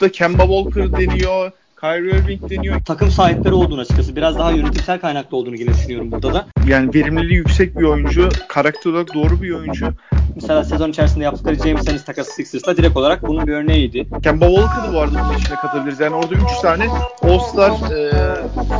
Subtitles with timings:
[0.00, 1.50] da Kemba Walker deniyor.
[1.80, 2.80] Kyrie Irving deniyor.
[2.84, 4.16] Takım sahipleri olduğunu açıkçası.
[4.16, 6.46] Biraz daha yönetimsel kaynaklı olduğunu yine düşünüyorum burada da.
[6.66, 8.28] Yani verimliliği yüksek bir oyuncu.
[8.48, 9.88] Karakter olarak doğru bir oyuncu.
[10.34, 14.06] Mesela sezon içerisinde yaptıkları James Ennis takası Sixers'la direkt olarak bunun bir örneğiydi.
[14.22, 16.00] Kemba Walker'ı bu arada bunun içine katabiliriz.
[16.00, 16.86] Yani orada 3 tane
[17.22, 18.10] All-Star e,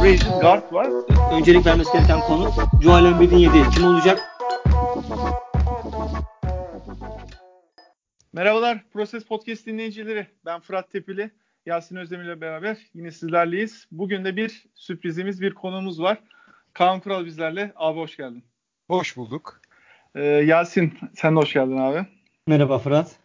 [0.01, 0.89] free guard var.
[1.33, 2.51] Öncelik vermesi gereken konu
[2.83, 4.38] Joel Embiid'in yediği kim olacak?
[8.39, 10.27] Merhabalar Proses Podcast dinleyicileri.
[10.45, 11.31] Ben Fırat Tepili.
[11.67, 13.87] Yasin Özdemir ile beraber yine sizlerleyiz.
[13.93, 16.19] Bugün de bir sürprizimiz, bir konumuz var.
[16.73, 17.73] Kaan Kural bizlerle.
[17.77, 18.45] Abi hoş geldin.
[18.87, 19.61] Hoş bulduk.
[20.15, 22.07] Ee, Yasin sen de hoş geldin abi.
[22.47, 23.17] Merhaba Fırat.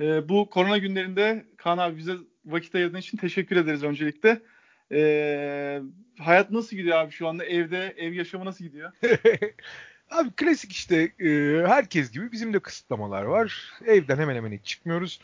[0.00, 4.42] Ee, bu korona günlerinde Kaan abi bize vakit ayırdığın için teşekkür ederiz öncelikle.
[4.92, 5.80] Ee,
[6.18, 7.44] hayat nasıl gidiyor abi şu anda?
[7.44, 8.92] Evde, ev yaşamı nasıl gidiyor?
[10.10, 11.28] abi klasik işte e,
[11.66, 13.72] herkes gibi bizim de kısıtlamalar var.
[13.86, 15.20] Evden hemen hemen hiç çıkmıyoruz.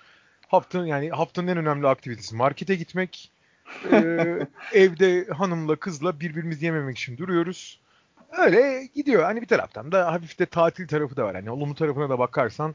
[0.49, 3.31] Haftanın yani haftanın en önemli aktivitesi markete gitmek.
[3.93, 4.39] Ee,
[4.73, 7.81] evde hanımla kızla birbirimizi yememek için duruyoruz.
[8.39, 9.23] Öyle gidiyor.
[9.23, 11.35] Hani bir taraftan da hafif de tatil tarafı da var.
[11.35, 12.75] Hani olumlu tarafına da bakarsan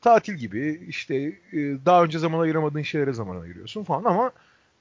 [0.00, 1.14] tatil gibi işte
[1.52, 4.32] e, daha önce zaman ayıramadığın şeylere zaman ayırıyorsun falan ama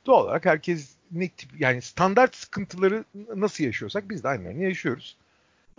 [0.06, 5.18] doğal olarak herkes ne tip yani standart sıkıntıları nasıl yaşıyorsak biz de aynılarını yaşıyoruz.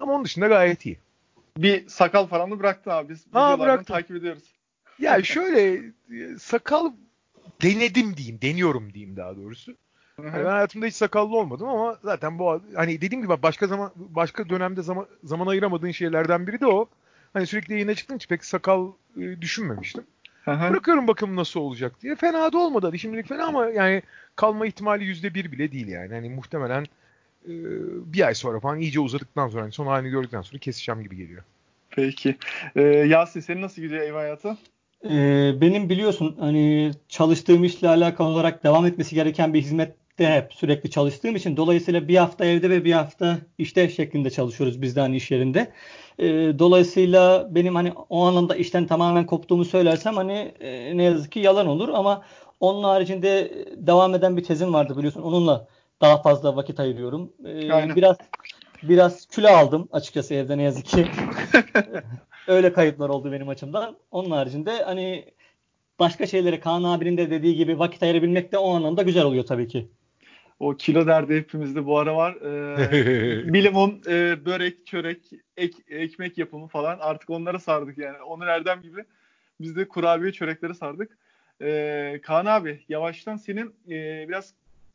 [0.02, 0.98] Ama onun dışında gayet iyi.
[1.58, 3.08] Bir sakal falan mı bıraktı abi?
[3.08, 4.42] Biz ha, videolardan takip ediyoruz.
[4.98, 5.82] Ya şöyle
[6.38, 6.92] sakal
[7.62, 9.76] denedim diyeyim, deniyorum diyeyim daha doğrusu.
[10.18, 14.48] Yani ben hayatımda hiç sakallı olmadım ama zaten bu hani dediğim gibi başka zaman başka
[14.48, 16.88] dönemde zaman zaman ayıramadığın şeylerden biri de o.
[17.32, 20.04] Hani sürekli yayına çıktığım için pek sakal e, düşünmemiştim.
[20.46, 20.70] Aha.
[20.70, 22.16] Bırakıyorum bakalım nasıl olacak diye.
[22.16, 24.02] Fena da olmadı hadi şimdilik fena ama yani
[24.36, 26.14] kalma ihtimali yüzde bir bile değil yani.
[26.14, 26.86] Hani muhtemelen
[27.48, 27.52] e,
[28.12, 31.42] bir ay sonra falan iyice uzadıktan sonra hani son halini gördükten sonra keseceğim gibi geliyor.
[31.90, 32.36] Peki.
[32.76, 34.56] Ee, Yasin senin nasıl gidiyor ev hayatı?
[35.04, 40.90] Ee, benim biliyorsun hani çalıştığım işle alakalı olarak devam etmesi gereken bir hizmette hep sürekli
[40.90, 45.16] çalıştığım için dolayısıyla bir hafta evde ve bir hafta işte şeklinde çalışıyoruz biz de hani
[45.16, 45.72] iş yerinde.
[46.18, 46.24] Ee,
[46.58, 51.66] dolayısıyla benim hani o anlamda işten tamamen koptuğumu söylersem hani e, ne yazık ki yalan
[51.66, 52.22] olur ama
[52.60, 55.22] onun haricinde devam eden bir tezim vardı biliyorsun.
[55.22, 55.66] Onunla
[56.02, 57.32] daha fazla vakit ayırıyorum.
[57.46, 58.16] Ee, biraz
[58.82, 61.06] biraz kilo aldım açıkçası evde ne yazık ki.
[62.46, 63.96] Öyle kayıplar oldu benim açımdan.
[64.10, 65.24] Onun haricinde hani
[65.98, 69.68] başka şeylere Kaan abinin de dediği gibi vakit ayırabilmek de o anlamda güzel oluyor tabii
[69.68, 69.88] ki.
[70.60, 72.34] O kilo derdi hepimizde bu ara var.
[72.34, 78.22] Ee, minimum e, börek, çörek, ek, ekmek yapımı falan artık onlara sardık yani.
[78.22, 79.04] Onur Erdem gibi
[79.60, 81.18] biz de kurabiye çörekleri sardık.
[81.62, 84.54] Ee, Kaan abi yavaştan senin e, biraz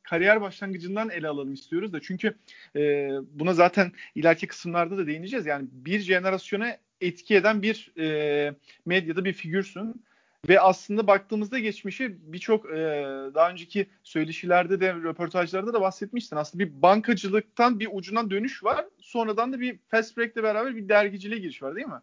[0.10, 2.36] kariyer başlangıcından ele alalım istiyoruz da çünkü
[2.76, 5.46] e, buna zaten ileriki kısımlarda da değineceğiz.
[5.46, 10.04] Yani bir jenerasyona etki eden bir e, medyada bir figürsün.
[10.50, 12.78] Ve aslında baktığımızda geçmişi birçok e,
[13.36, 16.36] daha önceki söyleşilerde de röportajlarda da bahsetmiştin.
[16.36, 18.86] Aslında bir bankacılıktan bir ucundan dönüş var.
[19.02, 22.02] Sonradan da bir Fast Break'le beraber bir dergiciliğe giriş var değil mi?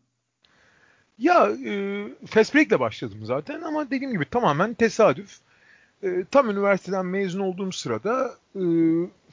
[1.19, 5.39] Ya e, Fast Break'le başladım zaten ama dediğim gibi tamamen tesadüf.
[6.03, 8.63] E, tam üniversiteden mezun olduğum sırada e,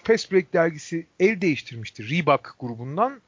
[0.04, 3.22] Fast Break dergisi el değiştirmişti Reebok grubundan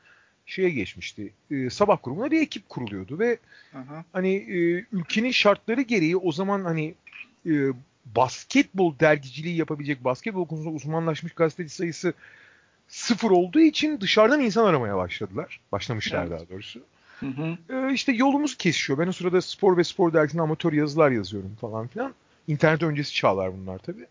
[0.46, 1.34] şeye geçmişti.
[1.52, 3.38] E, sabah grubuna bir ekip kuruluyordu ve
[3.74, 4.06] Aha.
[4.14, 6.96] hani e, ülkenin şartları gereği o zaman hani
[7.46, 7.52] e,
[8.06, 12.14] basketbol dergiciliği yapabilecek basketbol konusunda uzmanlaşmış gazeteci sayısı
[12.88, 15.60] sıfır olduğu için dışarıdan insan aramaya başladılar.
[15.72, 16.32] Başlamışlar evet.
[16.32, 16.80] daha doğrusu.
[17.20, 17.58] Hı hı.
[17.70, 19.00] E, işte yolumuz kesişiyor.
[19.00, 22.14] Ben o sırada spor ve spor dergisinde amatör yazılar yazıyorum falan filan.
[22.48, 24.06] İnternet öncesi çağlar bunlar tabii.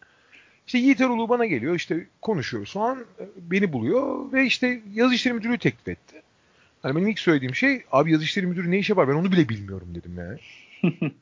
[0.66, 3.04] İşte Yiğit Erol'u bana geliyor işte konuşuyoruz falan
[3.36, 6.22] beni buluyor ve işte yazı işleri müdürlüğü teklif etti.
[6.82, 9.48] Hani benim ilk söylediğim şey abi yazı işleri müdürü ne işe var ben onu bile
[9.48, 10.38] bilmiyorum dedim yani.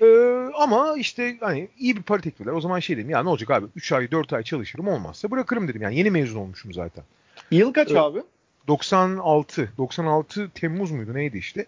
[0.00, 2.52] ee, ama işte hani iyi bir para teklifler.
[2.52, 5.68] O zaman şey dedim ya ne olacak abi 3 ay 4 ay çalışırım olmazsa bırakırım
[5.68, 5.82] dedim.
[5.82, 7.04] Yani yeni mezun olmuşum zaten.
[7.50, 8.22] Yıl kaç ee, abi?
[8.68, 9.72] 96.
[9.78, 11.66] 96 Temmuz muydu neydi işte.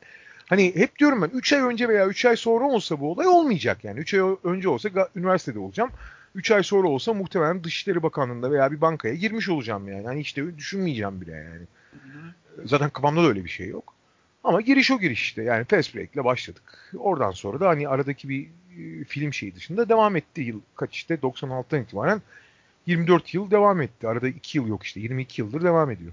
[0.52, 3.84] Hani hep diyorum ben 3 ay önce veya 3 ay sonra olsa bu olay olmayacak
[3.84, 4.00] yani.
[4.00, 5.90] 3 ay önce olsa üniversitede olacağım.
[6.34, 10.06] 3 ay sonra olsa muhtemelen Dışişleri Bakanlığı'nda veya bir bankaya girmiş olacağım yani.
[10.06, 11.66] Hani işte düşünmeyeceğim bile yani.
[12.64, 13.94] Zaten kafamda da öyle bir şey yok.
[14.44, 15.42] Ama giriş o giriş işte.
[15.42, 16.92] Yani Fast Break'le başladık.
[16.98, 18.48] Oradan sonra da hani aradaki bir
[18.78, 20.40] e, film şeyi dışında devam etti.
[20.40, 22.22] Yıl kaç işte 96'dan itibaren
[22.86, 24.08] 24 yıl devam etti.
[24.08, 25.00] Arada 2 yıl yok işte.
[25.00, 26.12] 22 yıldır devam ediyor.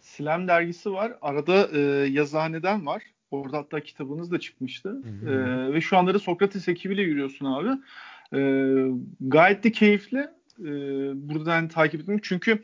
[0.00, 1.12] Slam dergisi var.
[1.22, 1.80] Arada e,
[2.10, 3.02] yazıhaneden var.
[3.32, 5.02] Orada hatta kitabınız da çıkmıştı.
[5.26, 7.68] E, ve şu anda da Sokrates ekibiyle yürüyorsun abi.
[8.34, 8.40] E,
[9.20, 10.18] gayet de keyifli.
[10.60, 10.70] E,
[11.28, 12.20] buradan takip ettim.
[12.22, 12.62] Çünkü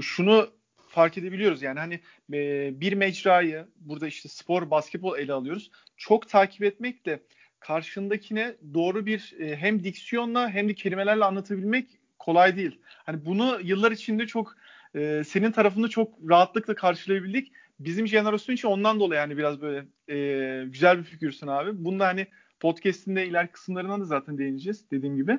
[0.00, 0.48] şunu
[0.88, 1.62] fark edebiliyoruz.
[1.62, 2.00] Yani hani
[2.32, 5.70] e, bir mecrayı burada işte spor, basketbol ele alıyoruz.
[5.96, 7.20] Çok takip etmek de
[7.60, 11.86] karşındakine doğru bir e, hem diksiyonla hem de kelimelerle anlatabilmek
[12.18, 12.78] kolay değil.
[12.86, 14.56] Hani bunu yıllar içinde çok
[14.94, 17.52] e, senin tarafında çok rahatlıkla karşılayabildik.
[17.80, 20.16] Bizim jenerasyon için ondan dolayı yani biraz böyle e,
[20.64, 21.84] güzel bir figürsün abi.
[21.84, 22.26] Bunda hani
[22.60, 25.38] podcast'in de ileriki kısımlarına da zaten değineceğiz dediğim gibi.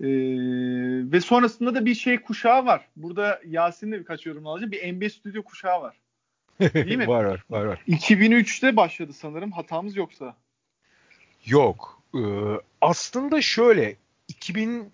[0.00, 0.06] Ee,
[1.12, 2.88] ve sonrasında da bir şey kuşağı var.
[2.96, 4.72] Burada Yasin'le birkaç yorum alacağım.
[4.72, 5.96] Bir NBA Studio kuşağı var.
[6.60, 7.06] Değil mi?
[7.08, 7.82] var var var var.
[7.88, 9.52] 2003'te başladı sanırım.
[9.52, 10.36] Hatamız yoksa.
[11.46, 12.02] Yok.
[12.14, 12.18] Ee,
[12.80, 13.96] aslında şöyle
[14.28, 14.92] 2000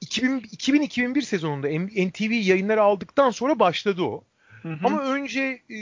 [0.00, 1.68] 2000 2000-2001 sezonunda
[2.08, 4.24] NTV yayınları aldıktan sonra başladı o.
[4.62, 4.78] Hı hı.
[4.84, 5.40] Ama önce
[5.70, 5.78] e,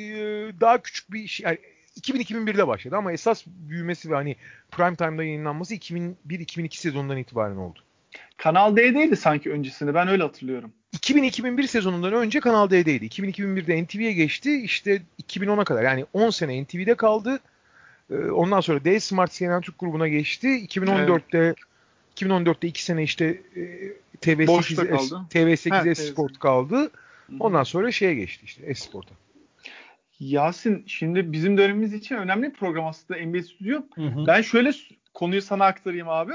[0.60, 1.58] daha küçük bir şey yani
[2.00, 4.36] 2000-2001'de başladı ama esas büyümesi ve hani
[4.70, 7.78] prime time'da yayınlanması 2001-2002 sezonundan itibaren oldu.
[8.36, 9.94] Kanal D'deydi sanki öncesinde.
[9.94, 10.72] Ben öyle hatırlıyorum.
[10.96, 13.06] 2000-2001 sezonundan önce Kanal D'deydi.
[13.06, 14.60] 2000-2001'de NTV'ye geçti.
[14.60, 17.40] İşte 2010'a kadar yani 10 sene NTV'de kaldı.
[18.10, 20.48] Ee, ondan sonra D Smart CNN Türk grubuna geçti.
[20.48, 21.56] 2014'te evet.
[22.16, 23.60] 2014'te 2 sene işte e,
[24.20, 25.26] TV8 kaldı.
[25.30, 26.90] TV8 Esport kaldı.
[27.40, 29.14] Ondan sonra şeye geçti işte Esport'a.
[30.20, 33.82] Yasin şimdi bizim dönemimiz için önemli bir program aslında NBA Studio.
[33.94, 34.26] Hı hı.
[34.26, 34.72] Ben şöyle
[35.14, 36.32] konuyu sana aktarayım abi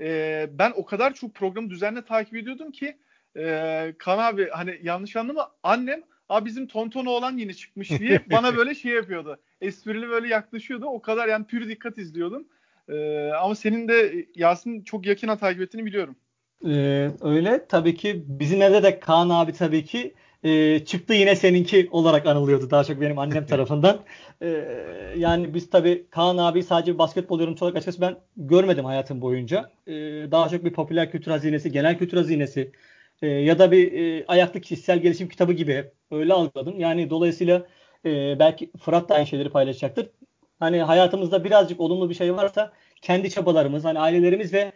[0.00, 2.96] e, ben o kadar çok programı düzenli takip ediyordum ki
[3.36, 8.56] e, Kan abi hani yanlış anlama annem abi bizim Tonton olan yeni çıkmış diye bana
[8.56, 9.38] böyle şey yapıyordu.
[9.60, 10.86] Esprili böyle yaklaşıyordu.
[10.86, 12.44] O kadar yani pür dikkat izliyordum.
[12.88, 16.16] E, ama senin de Yasin çok yakına takip ettiğini biliyorum.
[16.66, 17.66] Ee, öyle.
[17.68, 22.70] Tabii ki bizim evde de Kaan abi tabii ki e, çıktı yine seninki olarak anılıyordu
[22.70, 24.00] daha çok benim annem tarafından.
[24.42, 24.48] E,
[25.16, 29.70] yani biz tabii Kaan abi sadece basketbol yorumcu olarak açıkçası ben görmedim hayatım boyunca.
[29.86, 29.92] E,
[30.30, 32.72] daha çok bir popüler kültür hazinesi, genel kültür hazinesi
[33.22, 36.80] e, ya da bir e, ayaklı kişisel gelişim kitabı gibi öyle algıladım.
[36.80, 37.66] Yani dolayısıyla
[38.06, 40.10] e, belki Fırat da aynı şeyleri paylaşacaktır.
[40.60, 42.72] Hani hayatımızda birazcık olumlu bir şey varsa
[43.02, 44.72] kendi çabalarımız, hani ailelerimiz ve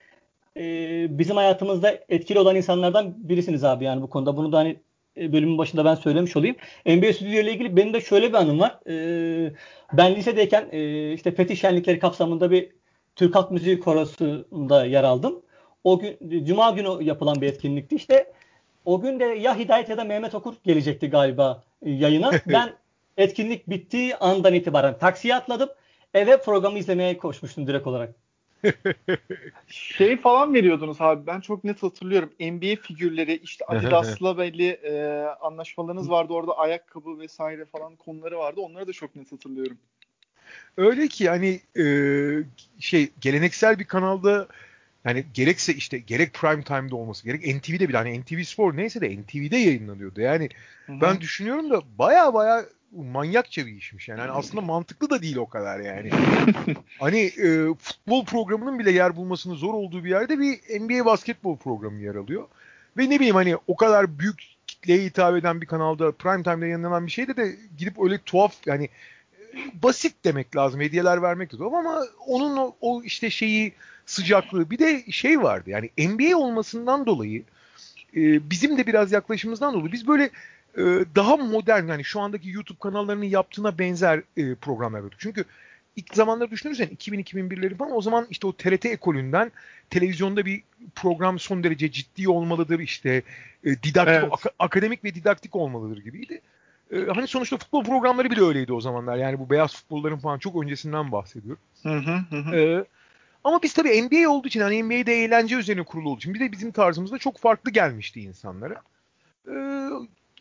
[0.56, 4.36] e, bizim hayatımızda etkili olan insanlardan birisiniz abi yani bu konuda.
[4.36, 4.76] Bunu da hani
[5.16, 6.56] bölümün başında ben söylemiş olayım.
[6.86, 8.78] NBA Stüdyo ile ilgili benim de şöyle bir anım var.
[8.88, 9.52] Ee,
[9.92, 12.68] ben lisedeyken e, işte Fetih Şenlikleri kapsamında bir
[13.16, 15.42] Türk Halk Müziği Korosu'nda yer aldım.
[15.84, 17.96] O gün Cuma günü yapılan bir etkinlikti.
[17.96, 18.32] İşte
[18.84, 22.30] o gün de ya Hidayet ya da Mehmet Okur gelecekti galiba e, yayına.
[22.46, 22.72] Ben
[23.16, 25.68] etkinlik bittiği andan itibaren taksiye atladım.
[26.14, 28.14] Eve programı izlemeye koşmuştum direkt olarak
[29.66, 31.26] şey falan veriyordunuz abi.
[31.26, 32.30] Ben çok net hatırlıyorum.
[32.40, 36.32] NBA figürleri işte Adidas'la belli e, anlaşmalarınız vardı.
[36.32, 38.60] Orada ayakkabı vesaire falan konuları vardı.
[38.60, 39.78] Onları da çok net hatırlıyorum.
[40.76, 41.84] Öyle ki hani e,
[42.80, 44.48] şey geleneksel bir kanalda
[45.06, 49.16] yani gerekse işte gerek prime time'da olması gerek NTV'de bile hani NTV Spor neyse de
[49.16, 50.20] NTV'de yayınlanıyordu.
[50.20, 50.48] Yani
[50.86, 51.00] Hı-hı.
[51.00, 54.20] ben düşünüyorum da baya baya manyakça bir işmiş yani.
[54.20, 56.10] yani aslında mantıklı da değil o kadar yani.
[56.98, 62.00] hani e, futbol programının bile yer bulmasının zor olduğu bir yerde bir NBA basketbol programı
[62.00, 62.44] yer alıyor.
[62.96, 67.06] Ve ne bileyim hani o kadar büyük kitleye hitap eden bir kanalda prime time'da yayınlanan
[67.06, 68.88] bir şeyde de gidip öyle tuhaf yani
[69.82, 70.80] basit demek lazım.
[70.80, 73.72] Hediyeler vermek de ama onun o, o işte şeyi
[74.06, 77.42] sıcaklığı bir de şey vardı yani NBA olmasından dolayı
[78.16, 80.30] e, bizim de biraz yaklaşımımızdan dolayı biz böyle
[80.78, 80.82] e,
[81.14, 85.20] daha modern yani şu andaki YouTube kanallarının yaptığına benzer e, programlar yapıyorduk.
[85.20, 85.44] Çünkü
[85.96, 89.52] ilk zamanları düşünürsen 2000-2001'leri falan o zaman işte o TRT ekolünden
[89.90, 90.62] televizyonda bir
[90.94, 93.22] program son derece ciddi olmalıdır işte
[93.64, 94.28] e, didaktik evet.
[94.32, 96.40] ak- akademik ve didaktik olmalıdır gibiydi.
[96.92, 99.16] E, hani sonuçta futbol programları bile öyleydi o zamanlar.
[99.16, 101.62] Yani bu beyaz futbolların falan çok öncesinden bahsediyorum.
[101.82, 102.56] Hı hı hı.
[102.56, 102.84] E,
[103.44, 106.52] ama biz tabii NBA olduğu için hani NBA'de eğlence üzerine kurulu olduğu için bir de
[106.52, 108.82] bizim tarzımızda çok farklı gelmişti insanlara.
[109.48, 109.54] E,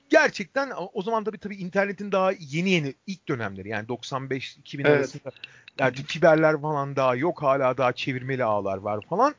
[0.10, 4.86] gerçekten o zaman da bir tabii internetin daha yeni yeni ilk dönemleri yani 95-2000 evet.
[4.86, 5.32] arasında
[5.80, 9.36] yani fiberler falan daha yok hala daha çevirmeli ağlar var falan.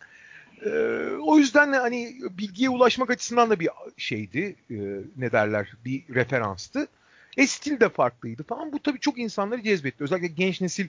[0.66, 4.76] Ee, o yüzden de hani bilgiye ulaşmak açısından da bir şeydi e,
[5.16, 6.88] ne derler bir referanstı.
[7.36, 8.72] E stil de farklıydı falan.
[8.72, 10.04] Bu tabii çok insanları cezbetti.
[10.04, 10.88] Özellikle genç nesil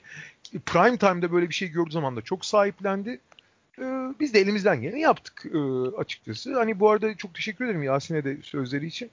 [0.65, 3.19] prime time'da böyle bir şey gördüğü zaman da çok sahiplendi.
[3.79, 3.83] Ee,
[4.19, 5.57] biz de elimizden geleni yaptık e,
[5.97, 6.55] açıkçası.
[6.55, 9.09] Hani bu arada çok teşekkür ederim Yasin'e de sözleri için.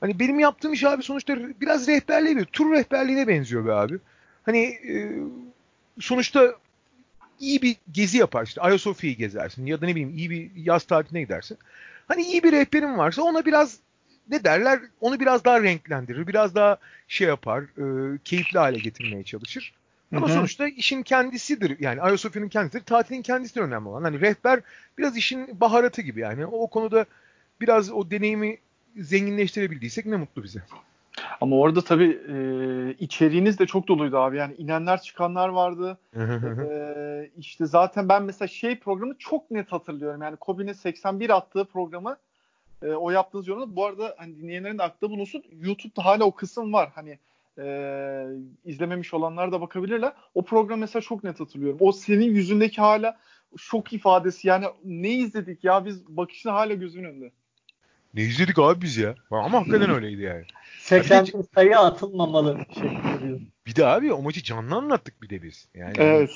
[0.00, 3.98] Hani benim yaptığım iş abi sonuçta biraz rehberliğe bir tur rehberliğine benziyor be abi.
[4.42, 5.12] Hani e,
[6.00, 6.54] sonuçta
[7.42, 11.22] iyi bir gezi yapar işte Ayasofya'yı gezersin ya da ne bileyim iyi bir yaz tatiline
[11.22, 11.58] gidersin.
[12.08, 13.78] Hani iyi bir rehberin varsa ona biraz
[14.30, 19.74] ne derler onu biraz daha renklendirir, biraz daha şey yapar, e, keyifli hale getirmeye çalışır.
[20.12, 20.34] Ama Hı-hı.
[20.34, 21.76] sonuçta işin kendisidir.
[21.80, 22.84] Yani Ayasofya'nın kendisidir.
[22.84, 24.02] Tatilin kendisidir önemli olan.
[24.02, 24.60] Hani rehber
[24.98, 26.46] biraz işin baharatı gibi yani.
[26.46, 27.06] O konuda
[27.60, 28.58] biraz o deneyimi
[28.96, 30.62] zenginleştirebildiysek ne mutlu bize.
[31.40, 32.36] Ama orada tabii e,
[32.98, 34.36] içeriğiniz de çok doluydu abi.
[34.36, 35.98] Yani inenler çıkanlar vardı.
[36.70, 40.22] e, işte zaten ben mesela şey programı çok net hatırlıyorum.
[40.22, 42.16] Yani Kobe'nin 81 attığı programı
[42.82, 43.76] e, o yaptığınız yorumda.
[43.76, 45.42] Bu arada hani dinleyenlerin de aklında bulunsun.
[45.60, 46.90] YouTube'da hala o kısım var.
[46.94, 47.18] Hani
[47.58, 48.26] e,
[48.64, 50.12] izlememiş olanlar da bakabilirler.
[50.34, 51.78] O program mesela çok net hatırlıyorum.
[51.80, 53.18] O senin yüzündeki hala
[53.56, 54.48] şok ifadesi.
[54.48, 57.30] Yani ne izledik ya biz bakışın hala gözümün önünde.
[58.14, 59.14] Ne izledik abi biz ya?
[59.30, 60.44] Ama hakikaten öyleydi yani.
[60.80, 63.40] 80 bir sayı atılmamalı şeklinde diyor.
[63.66, 65.68] Bir de abi o maçı canlı anlattık bir de biz.
[65.74, 66.30] Yani Evet.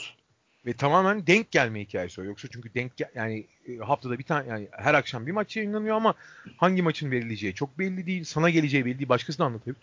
[0.67, 2.25] ve tamamen denk gelme hikayesi o.
[2.25, 6.15] Yoksa çünkü denk yani e, haftada bir tane yani her akşam bir maç yayınlanıyor ama
[6.57, 8.25] hangi maçın verileceği çok belli değil.
[8.25, 9.09] Sana geleceği belli değil.
[9.09, 9.77] Başkasına anlatıyor.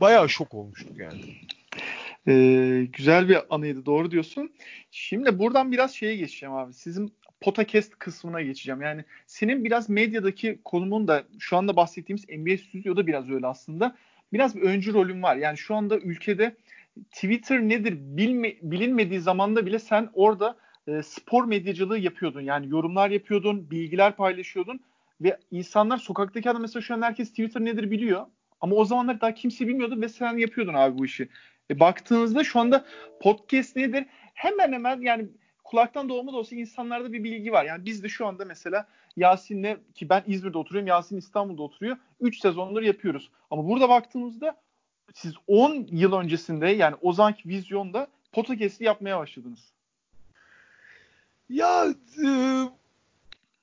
[0.00, 1.20] Bayağı şok olmuştuk yani.
[2.28, 4.50] Ee, güzel bir anıydı doğru diyorsun.
[4.90, 6.72] Şimdi buradan biraz şeye geçeceğim abi.
[6.72, 7.12] Sizin
[7.44, 8.82] podcast kısmına geçeceğim.
[8.82, 13.96] Yani senin biraz medyadaki konumun da şu anda bahsettiğimiz NBA Stüdyo'da biraz öyle aslında.
[14.32, 15.36] Biraz bir öncü rolün var.
[15.36, 16.56] Yani şu anda ülkede
[17.10, 22.40] Twitter nedir bilme, bilinmediği zamanda bile sen orada e, spor medyacılığı yapıyordun.
[22.40, 24.80] Yani yorumlar yapıyordun, bilgiler paylaşıyordun
[25.20, 28.26] ve insanlar sokaktaki adam mesela şu an herkes Twitter nedir biliyor.
[28.60, 31.28] Ama o zamanlar daha kimse bilmiyordu ve sen yapıyordun abi bu işi.
[31.70, 32.84] E, baktığınızda şu anda
[33.20, 34.06] podcast nedir?
[34.34, 35.28] Hemen hemen yani
[35.64, 37.64] kulaktan doğma da olsa insanlarda bir bilgi var.
[37.64, 41.96] Yani biz de şu anda mesela Yasin'le ki ben İzmir'de oturuyorum, Yasin İstanbul'da oturuyor.
[42.20, 43.30] 3 sezondur yapıyoruz.
[43.50, 44.56] Ama burada baktığımızda
[45.14, 49.60] siz 10 yıl öncesinde yani o zamanki vizyonda podcast'i yapmaya başladınız.
[51.50, 51.86] Ya
[52.24, 52.28] e,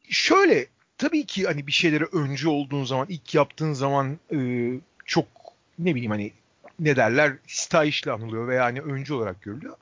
[0.10, 0.66] şöyle
[0.98, 4.40] tabii ki hani bir şeylere öncü olduğun zaman ilk yaptığın zaman e,
[5.06, 5.28] çok
[5.80, 6.32] ne bileyim hani
[6.80, 9.78] ne derler stylish'le anılıyor veya hani öncü olarak görülüyor.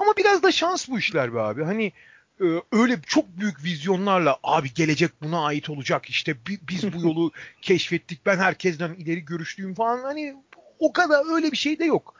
[0.00, 1.64] Ama biraz da şans bu işler be abi.
[1.64, 1.92] Hani
[2.40, 7.32] e, öyle çok büyük vizyonlarla abi gelecek buna ait olacak işte bi- biz bu yolu
[7.62, 10.36] keşfettik ben herkesten ileri görüşlüyüm falan hani
[10.78, 12.14] o kadar öyle bir şey de yok.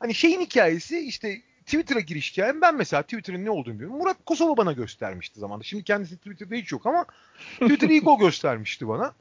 [0.00, 3.96] Hani şeyin hikayesi işte Twitter'a giriş hikayem ben mesela Twitter'ın ne olduğunu biliyorum.
[3.96, 5.64] Murat Kosova bana göstermişti zamanında.
[5.64, 7.04] Şimdi kendisi Twitter'da hiç yok ama
[7.60, 9.14] Twitter'ı ilk o göstermişti bana.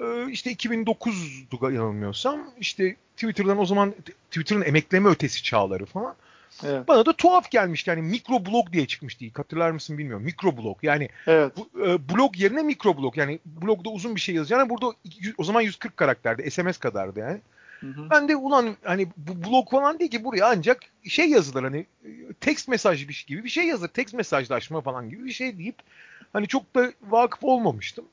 [0.00, 2.50] Ee, işte 2009'du yanılmıyorsam.
[2.60, 3.94] İşte Twitter'dan o zaman
[4.30, 6.14] Twitter'ın emekleme ötesi çağları falan.
[6.64, 6.88] Evet.
[6.88, 7.90] Bana da tuhaf gelmişti.
[7.90, 9.24] Yani mikroblog diye çıkmıştı.
[9.36, 10.24] Hatırlar mısın bilmiyorum.
[10.24, 10.78] Mikroblog.
[10.82, 11.52] Yani Evet.
[11.56, 13.16] bu, e, blog yerine mikroblog.
[13.16, 14.92] Yani blogda uzun bir şey yazacağına burada
[15.38, 16.50] o zaman 140 karakterdi.
[16.50, 17.40] SMS kadardı yani.
[17.80, 18.10] Hı hı.
[18.10, 22.10] Ben de ulan hani bu blog falan değil ki buraya ancak şey yazılır hani e,
[22.40, 23.88] text mesaj bir şey gibi bir şey yazılır.
[23.88, 25.76] Text mesajlaşma falan gibi bir şey deyip
[26.32, 28.04] hani çok da vakıf olmamıştım.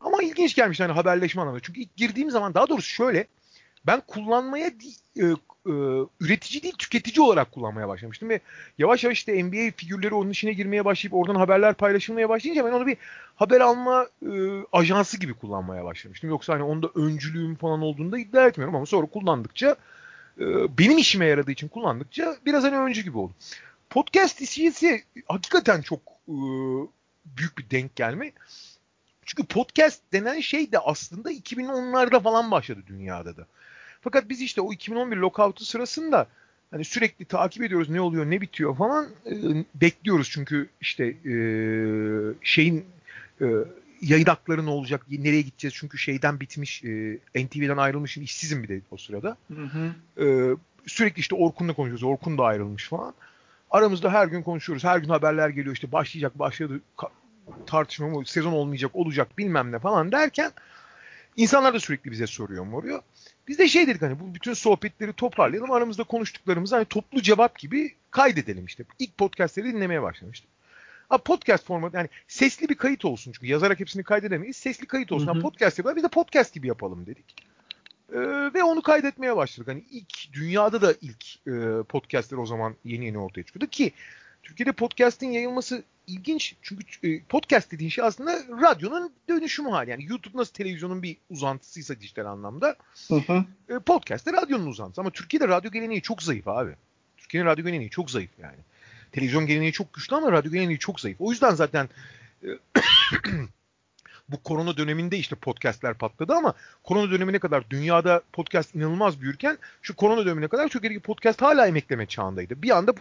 [0.00, 1.62] Ama ilginç gelmiş hani haberleşme anlamında.
[1.62, 3.26] Çünkü ilk girdiğim zaman daha doğrusu şöyle
[3.86, 4.66] ben kullanmaya
[5.16, 5.24] e,
[5.66, 5.74] e,
[6.20, 8.40] üretici değil tüketici olarak kullanmaya başlamıştım ve
[8.78, 12.86] yavaş yavaş işte NBA figürleri onun içine girmeye başlayıp oradan haberler paylaşılmaya başlayınca ben onu
[12.86, 12.96] bir
[13.34, 14.30] haber alma e,
[14.72, 16.30] ajansı gibi kullanmaya başlamıştım.
[16.30, 19.76] Yoksa hani onda öncülüğüm falan olduğunu da iddia etmiyorum ama sonra kullandıkça
[20.78, 23.32] benim işime yaradığı için kullandıkça biraz hani öncü gibi oldu.
[23.90, 26.00] Podcast hissiyesi hakikaten çok
[27.24, 28.32] büyük bir denk gelme.
[29.24, 33.46] Çünkü podcast denen şey de aslında 2010'larda falan başladı dünyada da.
[34.00, 36.26] Fakat biz işte o 2011 lockout'u sırasında
[36.70, 39.34] hani sürekli takip ediyoruz ne oluyor ne bitiyor falan e,
[39.74, 41.34] bekliyoruz çünkü işte e,
[42.42, 42.84] şeyin
[43.40, 43.46] e,
[44.02, 48.80] yayın hakları ne olacak nereye gideceğiz çünkü şeyden bitmiş e, NTV'den ayrılmışım işsizim bir de
[48.90, 49.36] o sırada.
[49.48, 49.90] Hı hı.
[50.24, 52.02] Ee, sürekli işte Orkun'la konuşuyoruz.
[52.02, 53.14] Orkun da ayrılmış falan.
[53.70, 54.84] Aramızda her gün konuşuyoruz.
[54.84, 55.74] Her gün haberler geliyor.
[55.74, 56.80] İşte başlayacak, başladı
[57.66, 60.52] tartışma mı, sezon olmayacak, olacak bilmem ne falan derken
[61.38, 63.02] insanlar da sürekli bize soruyor moruyor.
[63.48, 65.70] Biz de şey dedik hani bu bütün sohbetleri toparlayalım.
[65.70, 68.84] Aramızda konuştuklarımızı hani toplu cevap gibi kaydedelim işte.
[68.98, 70.50] İlk podcastleri dinlemeye başlamıştık.
[71.08, 74.56] Ha podcast formatı yani sesli bir kayıt olsun çünkü yazarak hepsini kaydedemeyiz.
[74.56, 75.26] Sesli kayıt olsun.
[75.26, 75.34] Hı hı.
[75.34, 75.96] Ha, podcast yapalım.
[75.96, 77.34] Biz de podcast gibi yapalım dedik.
[78.12, 78.18] Ee,
[78.54, 79.68] ve onu kaydetmeye başladık.
[79.68, 83.92] Hani ilk dünyada da ilk e, podcastler o zaman yeni yeni ortaya çıkıyordu ki
[84.42, 86.54] Türkiye'de podcast'in yayılması ilginç.
[86.62, 89.90] Çünkü e, podcast dediğin şey aslında radyonun dönüşümü hali.
[89.90, 92.76] Yani YouTube nasıl televizyonun bir uzantısıysa dijital anlamda
[93.08, 93.44] Hı hı.
[93.68, 95.00] e, podcast de radyonun uzantısı.
[95.00, 96.74] Ama Türkiye'de radyo geleneği çok zayıf abi.
[97.16, 98.58] Türkiye'nin radyo geleneği çok zayıf yani.
[99.12, 101.20] Televizyon geleneği çok güçlü ama radyo geleneği çok zayıf.
[101.20, 101.88] O yüzden zaten
[102.42, 102.48] e,
[104.28, 106.54] bu korona döneminde işte podcastler patladı ama
[106.84, 112.06] korona dönemine kadar dünyada podcast inanılmaz büyürken şu korona dönemine kadar Türkiye'deki podcast hala emekleme
[112.06, 112.62] çağındaydı.
[112.62, 112.92] Bir anda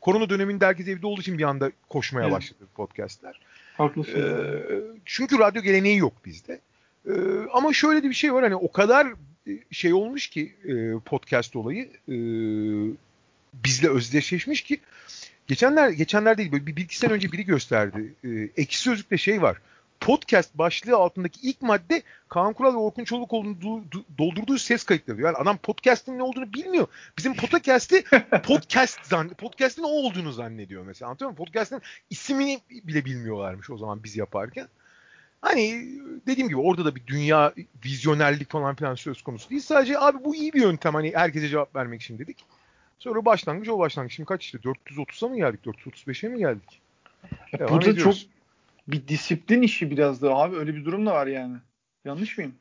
[0.00, 2.36] korona döneminde herkes evde olduğu için bir anda koşmaya Evet.
[2.36, 3.40] başladı podcastler.
[3.76, 4.20] Haklısın.
[4.20, 6.60] Ee, çünkü radyo geleneği yok bizde.
[7.08, 7.12] Ee,
[7.52, 9.06] ama şöyle de bir şey var hani o kadar
[9.46, 12.16] e, şey olmuş ki e, podcast olayı e,
[13.64, 14.80] bizle özdeşleşmiş ki
[15.46, 18.14] geçenler geçenler değil böyle bir, bir iki sene önce biri gösterdi.
[18.24, 18.28] E,
[18.62, 19.56] ekşi sözlükte şey var.
[20.00, 25.22] Podcast başlığı altındaki ilk madde Kaan Kural ve Orkun Çolakoğlu'nun doldurduğu ses kayıtları.
[25.22, 26.86] Yani adam podcast'in ne olduğunu bilmiyor.
[27.18, 28.04] Bizim podcast'i
[28.44, 31.08] podcast zan podcast'in o olduğunu zannediyor mesela.
[31.08, 31.44] Anlatıyor muyum?
[31.44, 34.68] Podcast'in ismini bile bilmiyorlarmış o zaman biz yaparken.
[35.40, 35.88] Hani
[36.26, 37.52] dediğim gibi orada da bir dünya
[37.84, 39.60] vizyonerlik falan filan söz konusu değil.
[39.60, 42.44] Sadece abi bu iyi bir yöntem hani herkese cevap vermek için dedik.
[42.98, 44.12] Sonra başlangıç o başlangıç.
[44.12, 45.60] Şimdi kaç işte 430'a mı geldik?
[45.64, 46.80] 435'e mi geldik?
[47.58, 48.20] Ya burada ediyoruz.
[48.20, 48.35] çok
[48.88, 50.56] bir disiplin işi biraz da abi.
[50.56, 51.56] Öyle bir durum da var yani.
[52.04, 52.54] Yanlış mıyım?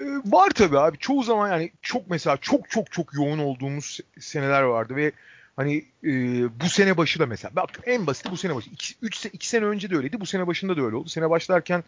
[0.00, 0.98] Ee, var tabii abi.
[0.98, 5.12] Çoğu zaman yani çok mesela çok çok çok yoğun olduğumuz seneler vardı ve
[5.56, 6.10] hani e,
[6.60, 8.70] bu sene başı da mesela bak en basit bu sene başı
[9.02, 10.20] 3 2 sene önce de öyleydi.
[10.20, 11.08] Bu sene başında da öyle oldu.
[11.08, 11.84] Sene başlarken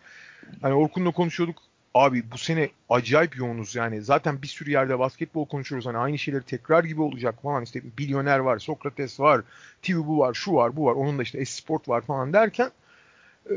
[0.62, 1.58] hani Orkun'la konuşuyorduk.
[1.94, 4.02] Abi bu sene acayip yoğunuz yani.
[4.02, 5.86] Zaten bir sürü yerde basketbol konuşuyoruz.
[5.86, 7.62] Hani aynı şeyleri tekrar gibi olacak falan.
[7.62, 9.42] İşte Bilyoner var, Sokrates var,
[9.82, 10.92] TV bu var, şu var, bu var.
[10.92, 12.70] Onun da işte Esport var falan derken
[13.50, 13.54] e,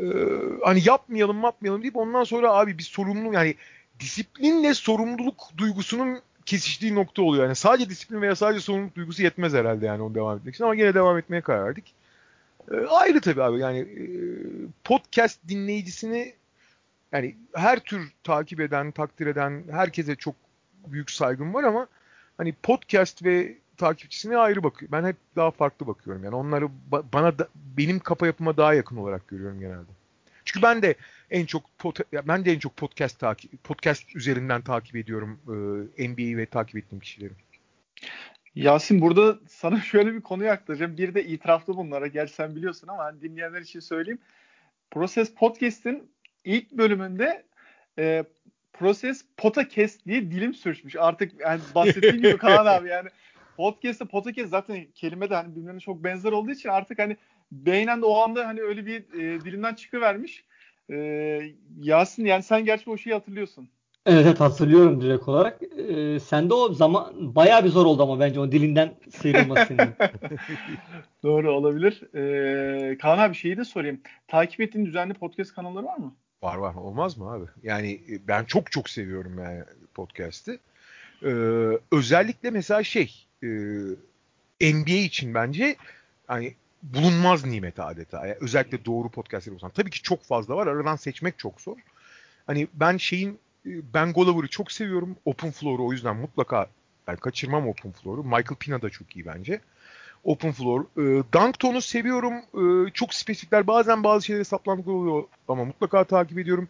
[0.63, 3.55] hani yapmayalım yapmayalım deyip ondan sonra abi bir sorumlu yani
[3.99, 7.43] disiplinle sorumluluk duygusunun kesiştiği nokta oluyor.
[7.43, 10.75] Yani sadece disiplin veya sadece sorumluluk duygusu yetmez herhalde yani onu devam etmek için ama
[10.75, 11.93] yine devam etmeye karar verdik.
[12.71, 14.07] E, ayrı tabii abi yani e,
[14.83, 16.33] podcast dinleyicisini
[17.11, 20.35] yani her tür takip eden, takdir eden herkese çok
[20.87, 21.87] büyük saygım var ama
[22.37, 24.91] hani podcast ve takipçisine ayrı bakıyor.
[24.91, 26.23] Ben hep daha farklı bakıyorum.
[26.23, 26.69] Yani onları
[27.13, 29.91] bana da, benim kafa yapıma daha yakın olarak görüyorum genelde.
[30.45, 30.95] Çünkü ben de
[31.29, 31.63] en çok
[32.13, 35.39] ben de en çok podcast takip podcast üzerinden takip ediyorum
[35.97, 37.33] e, NBA'yi ve takip ettiğim kişileri.
[38.55, 40.97] Yasin burada sana şöyle bir konuyu aktaracağım.
[40.97, 42.07] Bir de itiraflı bunlara.
[42.07, 44.19] Gel sen biliyorsun ama hani dinleyenler için söyleyeyim.
[44.91, 46.11] Proses Podcast'in
[46.43, 47.43] ilk bölümünde
[47.99, 48.23] e,
[48.73, 50.95] Proses Podcast diye dilim sürçmüş.
[50.95, 53.09] Artık yani bahsettiğim gibi Kaan abi yani
[53.57, 57.17] podcast'te podcast zaten kelime de hani birbirine çok benzer olduğu için artık hani
[57.51, 60.45] beynen de o anda hani öyle bir e, dilinden çıkıvermiş.
[60.89, 60.95] E,
[61.79, 63.69] Yasin yani sen gerçi o şeyi hatırlıyorsun.
[64.05, 65.61] Evet, evet hatırlıyorum direkt olarak.
[65.77, 69.73] Ee, sende o zaman bayağı bir zor oldu ama bence o dilinden sıyrılması.
[71.23, 72.15] Doğru olabilir.
[72.15, 74.01] Ee, Kaan abi şeyi de sorayım.
[74.27, 76.15] Takip ettiğin düzenli podcast kanalları var mı?
[76.41, 76.75] Var var.
[76.75, 77.45] Olmaz mı abi?
[77.63, 80.59] Yani e, ben çok çok seviyorum yani podcast'i.
[81.23, 81.27] Ee,
[81.91, 83.47] özellikle mesela şey e,
[84.61, 85.75] NBA için bence
[86.27, 86.53] hani
[86.83, 88.27] bulunmaz nimet adeta.
[88.27, 89.69] Yani özellikle doğru podcast yapıyorsan.
[89.69, 90.67] Tabii ki çok fazla var.
[90.67, 91.77] Aradan seçmek çok zor.
[92.47, 95.15] Hani ben şeyin e, ben Golover'ı çok seviyorum.
[95.25, 96.67] Open Floor'u o yüzden mutlaka
[97.07, 98.23] yani kaçırmam Open Floor'u.
[98.23, 99.61] Michael Pina da çok iyi bence.
[100.23, 100.81] Open Floor.
[100.81, 102.33] E, Dunkton'u seviyorum.
[102.33, 103.67] E, çok spesifikler.
[103.67, 106.69] Bazen bazı şeyleri saplantılı oluyor ama mutlaka takip ediyorum.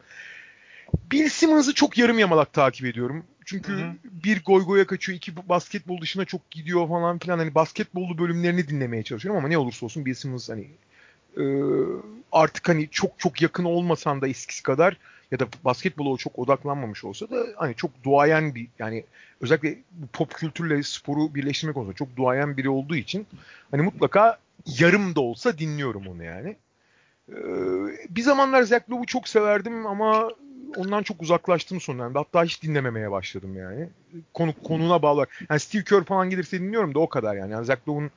[1.12, 3.24] Bill Simmons'ı çok yarım yamalak takip ediyorum.
[3.48, 3.94] Çünkü Hı-hı.
[4.04, 7.38] bir goy goya kaçıyor, iki basketbol dışına çok gidiyor falan filan.
[7.38, 10.68] Hani basketbollu bölümlerini dinlemeye çalışıyorum ama ne olursa olsun Bill Simmons hani
[11.38, 11.44] e,
[12.32, 14.98] artık hani çok çok yakın olmasan da eskisi kadar
[15.32, 19.04] ya da basketbola çok odaklanmamış olsa da hani çok duayen bir yani
[19.42, 19.78] özellikle
[20.14, 23.28] pop kültürle sporu birleştirmek konusunda çok duayen biri olduğu için
[23.72, 24.40] hani mutlaka
[24.80, 26.56] yarım da olsa dinliyorum onu yani.
[27.30, 27.36] Ee,
[28.10, 30.30] bir zamanlar Zach Lowe'u çok severdim ama
[30.76, 32.18] ondan çok uzaklaştım son dönemde.
[32.18, 33.90] Hatta hiç dinlememeye başladım yani.
[34.34, 35.26] Konu konuna bağlı.
[35.50, 37.52] Yani Steve Kerr falan gelirse dinliyorum da o kadar yani.
[37.52, 38.12] yani Zach Lowe'un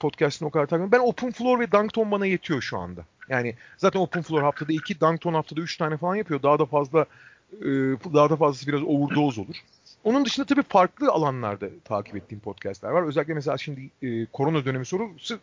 [0.00, 0.92] podcastını o kadar takmıyorum.
[0.92, 3.04] Ben Open Floor ve Dunkton bana yetiyor şu anda.
[3.28, 6.42] Yani zaten Open Floor haftada 2, Dunkton haftada 3 tane falan yapıyor.
[6.42, 7.06] Daha da fazla
[7.52, 7.66] e,
[8.14, 9.56] daha da fazlası biraz overdose olur.
[10.04, 13.02] Onun dışında tabii farklı alanlarda takip ettiğim podcastler var.
[13.02, 15.38] Özellikle mesela şimdi e, korona dönemi sorusu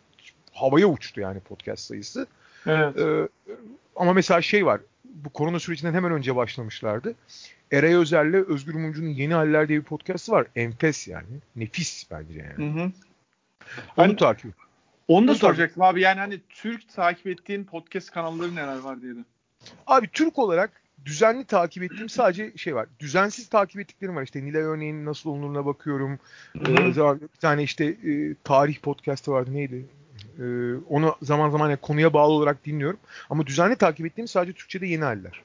[0.52, 2.26] havaya uçtu yani podcast sayısı.
[2.66, 2.98] Evet.
[2.98, 3.28] E,
[3.96, 4.80] ama mesela şey var
[5.24, 7.14] bu korona sürecinden hemen önce başlamışlardı.
[7.72, 10.46] Eray Özer'le Özgür Mumcu'nun Yeni Haller diye bir podcast'ı var.
[10.56, 11.26] Enfes yani.
[11.56, 12.74] Nefis bence yani.
[12.74, 12.82] Hı hı.
[12.82, 12.92] Onu
[13.96, 14.52] hani, takip
[15.08, 15.94] Onu da Onu soracaktım takip.
[15.94, 16.00] abi.
[16.00, 19.24] Yani hani Türk takip ettiğin podcast kanalları neler var diye de.
[19.86, 20.70] Abi Türk olarak
[21.04, 22.86] düzenli takip ettiğim sadece şey var.
[23.00, 24.22] Düzensiz takip ettiklerim var.
[24.22, 26.18] İşte Nilay örneğin nasıl olunuruna bakıyorum.
[26.56, 29.54] Ee, bir tane işte e, tarih podcast'ı vardı.
[29.54, 29.86] Neydi?
[30.40, 32.98] Ee, onu zaman zaman yani konuya bağlı olarak dinliyorum.
[33.30, 35.42] Ama düzenli takip ettiğim sadece Türkçe'de yeni haller.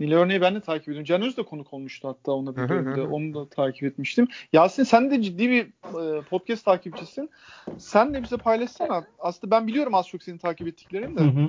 [0.00, 1.04] Nil örneği ben de takip ediyorum.
[1.04, 3.02] Can Öz de konuk olmuştu hatta ona bir bölümde.
[3.02, 4.28] Onu da takip etmiştim.
[4.52, 5.66] Yasin sen de ciddi bir
[6.00, 7.30] e, podcast takipçisin.
[7.78, 9.04] Sen de bize paylaşsana.
[9.18, 11.20] Aslında ben biliyorum az çok senin takip ettiklerini de.
[11.20, 11.48] Hı hı.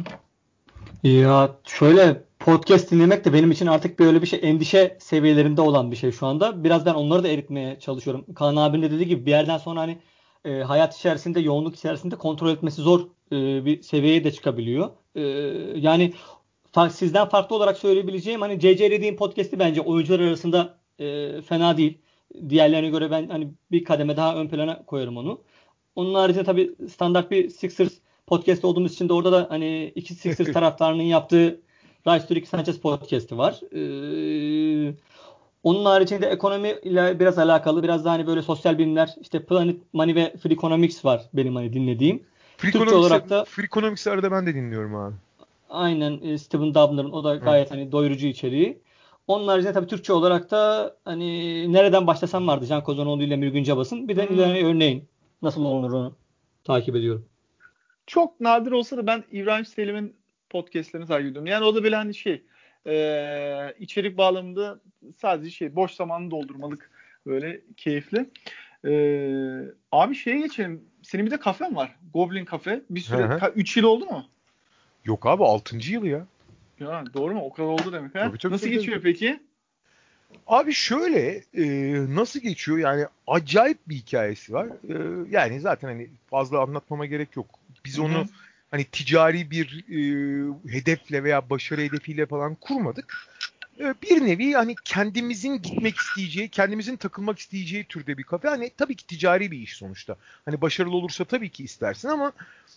[1.03, 5.95] Ya şöyle podcast dinlemek de benim için artık böyle bir şey endişe seviyelerinde olan bir
[5.95, 6.63] şey şu anda.
[6.63, 8.25] Biraz ben onları da eritmeye çalışıyorum.
[8.35, 9.97] Kaan abinin de dediği gibi bir yerden sonra hani
[10.45, 12.99] e, hayat içerisinde, yoğunluk içerisinde kontrol etmesi zor
[13.31, 14.89] e, bir seviyeye de çıkabiliyor.
[15.15, 15.21] E,
[15.79, 16.13] yani
[16.91, 21.97] sizden farklı olarak söyleyebileceğim hani CC dediğim podcast'i bence oyuncular arasında e, fena değil.
[22.49, 25.41] Diğerlerine göre ben hani bir kademe daha ön plana koyarım onu.
[25.95, 27.93] Onun haricinde tabii standart bir Sixers
[28.27, 31.61] podcast olduğumuz için de orada da hani iki Sixers taraftarının yaptığı
[32.07, 33.59] Rice to Ricky Sanchez podcast'i var.
[33.71, 34.93] Ee,
[35.65, 40.15] onun haricinde ekonomi ile biraz alakalı biraz daha hani böyle sosyal bilimler işte Planet Money
[40.15, 42.23] ve Free Economics var benim hani dinlediğim.
[42.57, 45.15] Free Türkçe olarak da Free Economics'i arada ben de dinliyorum abi.
[45.69, 48.77] Aynen e, Stephen Dubner'ın o da gayet hani doyurucu içeriği.
[49.27, 54.07] Onun haricinde tabii Türkçe olarak da hani nereden başlasam vardı Can Kozanoğlu ile Mürgün Cabas'ın.
[54.07, 54.65] Bir de Hmm.
[54.65, 55.07] örneğin
[55.41, 56.15] nasıl olunur onu
[56.63, 57.25] takip ediyorum.
[58.07, 60.15] Çok nadir olsa da ben İbrahim Selim'in
[60.49, 61.47] podcastlerini takip ediyorum.
[61.47, 62.43] Yani o da böyle hani şey
[62.87, 64.79] e, içerik bağlamında
[65.17, 66.91] sadece şey boş zamanını doldurmalık
[67.25, 68.29] böyle keyifli.
[68.85, 68.93] E,
[69.91, 70.83] abi şeye geçelim.
[71.01, 71.95] Senin bir de kafen var.
[72.13, 72.81] Goblin Cafe.
[72.89, 73.53] Bir süre Hı hı.
[73.55, 74.25] 3 yıl oldu mu?
[75.05, 75.77] Yok abi 6.
[75.77, 76.25] yıl ya.
[76.79, 77.41] Ya doğru mu?
[77.41, 78.15] O kadar oldu demek.
[78.15, 78.19] Ha?
[78.19, 79.39] Tabii, tabii, Nasıl tabii, geçiyor peki?
[80.47, 81.65] Abi şöyle e,
[82.15, 84.67] nasıl geçiyor yani acayip bir hikayesi var.
[84.67, 87.45] E, yani zaten hani fazla anlatmama gerek yok.
[87.85, 88.25] Biz Hı hı.
[88.75, 89.99] Hani ticari bir e,
[90.71, 93.27] hedefle veya başarı hedefiyle falan kurmadık.
[93.79, 98.47] E, bir nevi hani kendimizin gitmek isteyeceği, kendimizin takılmak isteyeceği türde bir kafe.
[98.47, 100.15] Hani tabii ki ticari bir iş sonuçta.
[100.45, 102.31] Hani başarılı olursa tabii ki istersin ama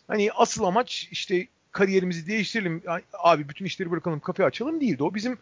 [0.09, 2.83] hani asıl amaç işte kariyerimizi değiştirelim.
[3.13, 5.03] Abi bütün işleri bırakalım, kafe açalım değildi.
[5.03, 5.33] O bizim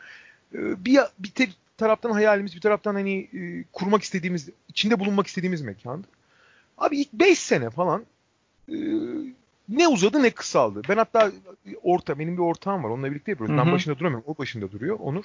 [0.55, 5.63] e, bir, bir te- taraftan hayalimiz, bir taraftan hani e, kurmak istediğimiz, içinde bulunmak istediğimiz
[5.63, 6.07] mekandı.
[6.79, 8.07] Abi ilk 5 sene falan
[8.69, 8.77] e,
[9.69, 10.83] ne uzadı ne kısaldı.
[10.89, 11.33] Ben hatta
[11.83, 12.89] orta, benim bir ortağım var.
[12.89, 13.57] Onunla birlikte yapıyoruz.
[13.59, 14.25] Ben başında duramıyorum.
[14.27, 14.97] O başında duruyor.
[15.01, 15.25] Onur.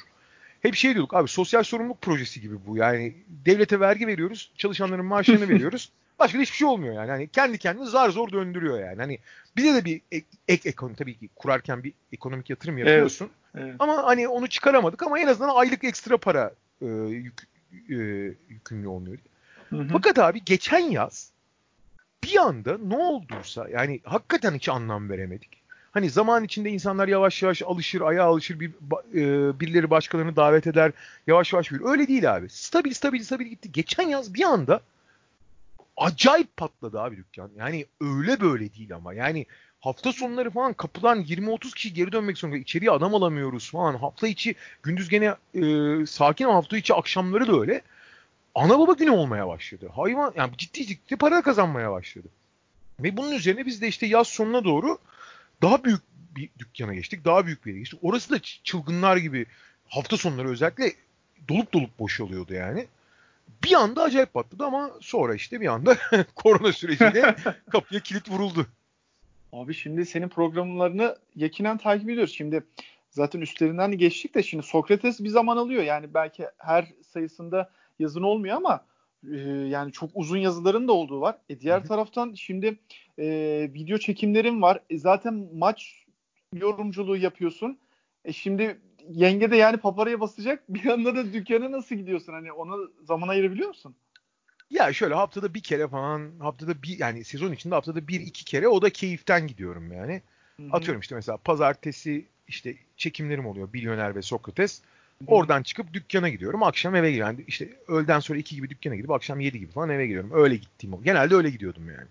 [0.62, 2.78] Hep şey diyorduk abi sosyal sorumluluk projesi gibi bu.
[2.78, 4.52] Yani devlete vergi veriyoruz.
[4.58, 5.92] Çalışanların maaşlarını veriyoruz.
[6.20, 7.10] Başka hiçbir şey olmuyor yani.
[7.10, 8.98] Hani kendi kendini zar zor döndürüyor yani.
[8.98, 9.20] Hani
[9.58, 13.30] bize de bir ek, ek ekonomi tabii ki kurarken bir ekonomik yatırım yapıyorsun.
[13.56, 13.76] Evet.
[13.80, 16.52] Ama hani onu çıkaramadık ama en azından aylık ekstra para
[16.82, 17.42] e, yük,
[17.90, 17.96] e,
[18.50, 19.18] yükümlü olmuyor.
[19.70, 19.88] Hı hı.
[19.92, 21.32] Fakat abi geçen yaz
[22.24, 25.62] bir anda ne olduysa yani hakikaten hiç anlam veremedik.
[25.92, 28.70] Hani zaman içinde insanlar yavaş yavaş alışır, ayağa alışır, bir,
[29.16, 30.92] e, birileri başkalarını davet eder,
[31.28, 31.86] yavaş yavaş büyür.
[31.86, 32.50] Öyle değil abi.
[32.50, 33.72] Stabil, stabil, stabil gitti.
[33.72, 34.82] Geçen yaz bir anda
[35.98, 37.52] acayip patladı abi dükkan.
[37.58, 39.14] Yani öyle böyle değil ama.
[39.14, 39.46] Yani
[39.80, 42.58] hafta sonları falan kapıdan 20-30 kişi geri dönmek zorunda.
[42.58, 43.96] İçeriye adam alamıyoruz falan.
[43.96, 47.82] Hafta içi gündüz gene e, sakin ama hafta içi akşamları da öyle.
[48.56, 49.90] Ana baba günü olmaya başladı.
[49.96, 52.28] Hayvan yani ciddi ciddi para kazanmaya başladı.
[53.00, 54.98] Ve bunun üzerine biz de işte yaz sonuna doğru
[55.62, 56.02] daha büyük
[56.36, 57.26] bir dükkana geçtik.
[57.26, 58.00] Daha büyük bir yere geçtik.
[58.04, 59.46] Orası da çılgınlar gibi
[59.88, 60.94] hafta sonları özellikle
[61.50, 62.88] dolup dolup boşalıyordu yani.
[63.64, 65.98] Bir anda acayip patladı ama sonra işte bir anda
[66.36, 67.36] korona süreciyle
[67.72, 68.68] kapıya kilit vuruldu.
[69.54, 72.34] Abi şimdi senin programlarını yakinen takip ediyoruz.
[72.34, 72.64] Şimdi
[73.10, 75.84] zaten üstlerinden de geçtik de şimdi Sokrates bir zaman alıyor.
[75.84, 78.86] Yani belki her sayısında yazın olmuyor ama
[79.32, 81.38] e, yani çok uzun yazıların da olduğu var.
[81.50, 82.80] E, diğer taraftan şimdi
[83.20, 83.26] e,
[83.74, 84.80] video çekimlerin var.
[84.90, 86.06] E, zaten maç
[86.54, 87.78] yorumculuğu yapıyorsun.
[88.26, 90.64] E şimdi yenge de yani paparaya basacak.
[90.70, 92.34] Bir anda da dükkana nasıl gidiyorsun?
[92.34, 93.96] Hani ona zaman ayırabiliyor musun?
[94.70, 98.68] Ya şöyle haftada bir kere falan haftada bir yani sezon içinde haftada bir iki kere
[98.68, 100.22] o da keyiften gidiyorum yani.
[100.58, 100.68] Hı hı.
[100.72, 104.82] Atıyorum işte mesela pazartesi işte çekimlerim oluyor Milyoner ve Sokrates.
[105.22, 105.36] Hı hı.
[105.36, 106.64] Oradan çıkıp dükkana gidiyorum.
[106.64, 107.36] Akşam eve giriyorum.
[107.36, 110.32] Yani işte öğleden sonra 2 gibi dükkana gidip akşam 7 gibi falan eve giriyorum.
[110.34, 111.04] Öyle gittiğim oldu.
[111.04, 112.08] Genelde öyle gidiyordum yani.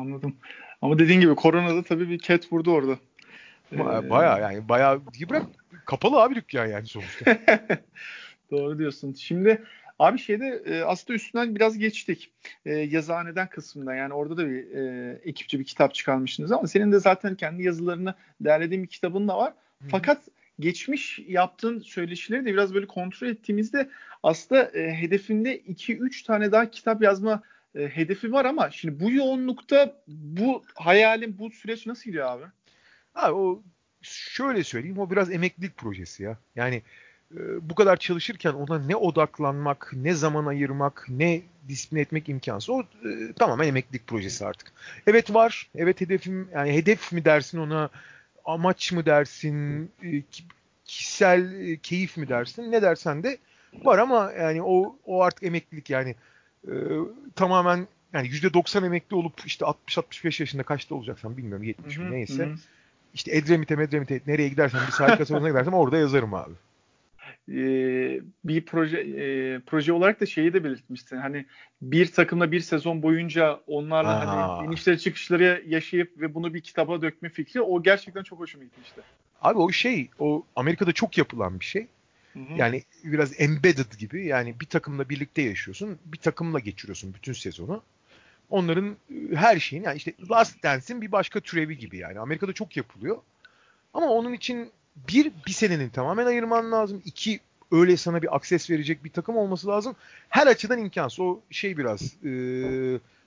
[0.00, 0.36] Anladım.
[0.82, 2.98] Ama dediğin gibi koronada tabii bir ket vurdu orada.
[3.72, 5.46] Ee, Bayağı yani bayağı bırak
[5.84, 7.38] kapalı abi dükkan yani sonuçta.
[8.50, 9.12] Doğru diyorsun.
[9.12, 9.62] Şimdi
[9.98, 12.30] abi şeyde e, aslında üstünden biraz geçtik.
[12.66, 17.00] E, yazıhaneden kısmında yani orada da bir e, ekipçe bir kitap çıkarmışsınız ama senin de
[17.00, 19.52] zaten kendi yazılarını derlediğin bir kitabın da var.
[19.88, 20.18] Fakat
[20.60, 23.90] geçmiş yaptığın söyleşileri de biraz böyle kontrol ettiğimizde
[24.22, 27.42] aslında e, hedefinde 2-3 tane daha kitap yazma
[27.74, 32.44] e, hedefi var ama şimdi bu yoğunlukta bu hayalin bu süreç nasıl gidiyor abi?
[33.14, 33.62] Abi o
[34.02, 36.38] şöyle söyleyeyim o biraz emeklilik projesi ya.
[36.56, 36.82] Yani
[37.36, 42.70] e, bu kadar çalışırken ona ne odaklanmak, ne zaman ayırmak, ne disiplin etmek imkansız.
[42.70, 44.72] O e, tamamen emeklilik projesi artık.
[45.06, 45.70] Evet var.
[45.74, 47.90] Evet hedefim yani hedef mi dersin ona
[48.44, 50.44] amaç mı dersin e, ki-
[50.84, 53.38] kişisel e, keyif mi dersin ne dersen de
[53.84, 56.14] var ama yani o o artık emeklilik yani
[56.68, 56.72] e,
[57.36, 62.42] tamamen yani %90 emekli olup işte 60-65 yaşında kaçta olacaksan bilmiyorum 70 mi neyse.
[62.42, 62.54] hı hı.
[63.14, 66.52] İşte Edremit'e Medremit'e nereye gidersem bir sahil kasabasına gidersem orada yazarım abi.
[67.48, 71.16] Bir proje e, proje olarak da şeyi de belirtmiştin.
[71.16, 71.46] Hani
[71.82, 74.58] bir takımla bir sezon boyunca onlarla Aa.
[74.58, 79.00] hani inişleri çıkışları yaşayıp ve bunu bir kitaba dökme fikri o gerçekten çok hoşuma gitmişti.
[79.42, 81.86] Abi o şey o Amerika'da çok yapılan bir şey.
[82.32, 82.52] Hı hı.
[82.56, 85.98] Yani biraz embedded gibi yani bir takımla birlikte yaşıyorsun.
[86.04, 87.82] Bir takımla geçiriyorsun bütün sezonu.
[88.50, 88.96] Onların
[89.34, 92.18] her şeyin yani işte Last Dance'in bir başka türevi gibi yani.
[92.18, 93.18] Amerika'da çok yapılıyor.
[93.94, 97.02] Ama onun için bir, bir senenin tamamen ayırman lazım.
[97.04, 97.40] İki,
[97.72, 99.96] öyle sana bir akses verecek bir takım olması lazım.
[100.28, 101.20] Her açıdan imkansız.
[101.20, 102.32] O şey biraz e,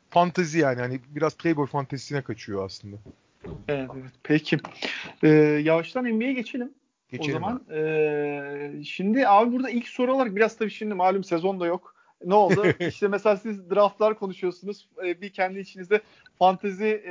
[0.10, 0.80] fantezi yani.
[0.80, 2.96] Hani biraz Playboy fantezisine kaçıyor aslında.
[3.68, 4.12] Evet, evet.
[4.24, 4.58] Peki.
[5.24, 5.28] Ee,
[5.64, 6.74] yavaştan NBA'ye geçelim.
[7.10, 11.60] Geçelim o zaman e, şimdi abi burada ilk soru olarak biraz tabii şimdi malum sezon
[11.60, 11.96] da yok.
[12.26, 12.66] Ne oldu?
[12.80, 14.90] işte mesela siz draftlar konuşuyorsunuz.
[15.06, 16.02] E, bir kendi içinizde
[16.40, 17.04] fantezi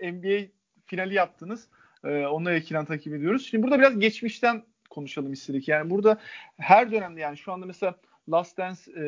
[0.00, 0.46] e, NBA
[0.86, 1.68] finali yaptınız.
[2.04, 3.46] E, onunla ilgilenen takip ediyoruz.
[3.46, 5.68] Şimdi burada biraz geçmişten konuşalım istedik.
[5.68, 6.18] Yani burada
[6.58, 7.94] her dönemde yani şu anda mesela
[8.30, 9.04] Last Dance e,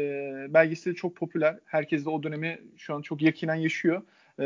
[0.55, 1.59] belgeseli çok popüler.
[1.65, 4.03] Herkes de o dönemi şu an çok yakinen yaşıyor
[4.39, 4.45] e,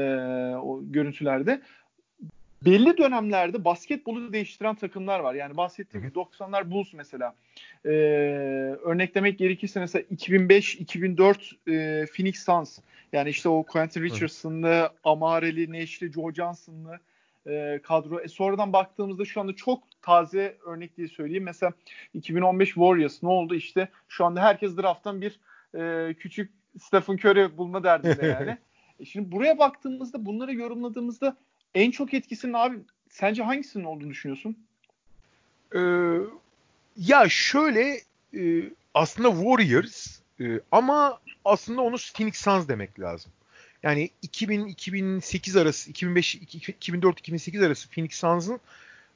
[0.56, 1.60] o görüntülerde
[2.66, 5.34] belli dönemlerde basketbolu değiştiren takımlar var.
[5.34, 7.34] Yani bahsettiğim gibi 90'lar Bulls mesela.
[7.84, 7.88] Ee,
[8.84, 12.78] örneklemek gerekirse mesela 2005-2004 e, Phoenix Suns.
[13.12, 16.98] Yani işte o Quentin Richardson'lı, Amareli, Neşli, Joe Johnson'lı
[17.46, 18.20] e, kadro.
[18.20, 21.44] E, sonradan baktığımızda şu anda çok taze örnek diye söyleyeyim.
[21.44, 21.72] Mesela
[22.14, 25.40] 2015 Warriors ne oldu işte şu anda herkes drafttan bir
[25.74, 28.56] e, küçük Stephen Curry bulma derdinde yani.
[29.00, 31.36] e, şimdi buraya baktığımızda bunları yorumladığımızda
[31.74, 32.76] en çok etkisinin abi
[33.08, 34.56] sence hangisinin olduğunu düşünüyorsun?
[35.74, 35.80] Ee,
[36.96, 38.00] ya şöyle
[38.34, 43.32] e, aslında Warriors e, ama aslında onu Phoenix Suns demek lazım.
[43.82, 48.60] Yani 2000-2008 arası, 2005-2004-2008 arası Phoenix Suns'ın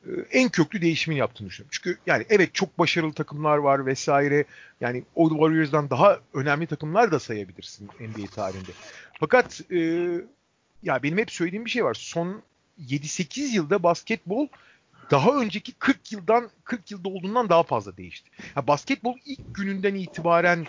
[0.07, 1.71] e, en köklü değişimini yaptığını düşünüyorum.
[1.73, 4.45] Çünkü yani evet çok başarılı takımlar var vesaire.
[4.81, 8.71] Yani o Warriors'dan daha önemli takımlar da sayabilirsin NBA tarihinde.
[9.21, 9.79] Fakat e,
[10.83, 11.95] ya benim hep söylediğim bir şey var.
[11.95, 12.43] Son
[12.81, 14.49] 7-8 yılda basketbol
[15.11, 18.31] daha önceki 40 yıldan 40 yılda olduğundan daha fazla değişti.
[18.57, 20.67] Ya basketbol ilk gününden itibaren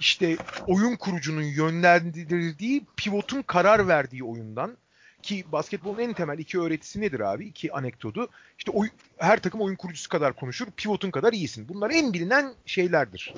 [0.00, 0.36] işte
[0.66, 4.76] oyun kurucunun yönlendirdiği pivotun karar verdiği oyundan
[5.22, 7.46] ki basketbolun en temel iki öğretisi nedir abi?
[7.46, 8.28] İki anekdotu.
[8.58, 11.68] İşte oy, her takım oyun kurucusu kadar konuşur, pivotun kadar iyisin.
[11.68, 13.34] Bunlar en bilinen şeylerdir.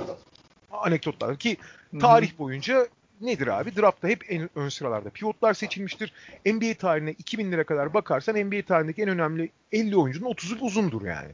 [0.71, 1.57] Anekdotlar ki
[2.01, 2.89] tarih boyunca
[3.21, 3.77] nedir abi?
[3.77, 6.13] Draft'ta hep en ön sıralarda pivotlar seçilmiştir.
[6.47, 11.33] NBA tarihine 2000 lira kadar bakarsan NBA tarihindeki en önemli 50 oyuncunun 30'u uzundur yani.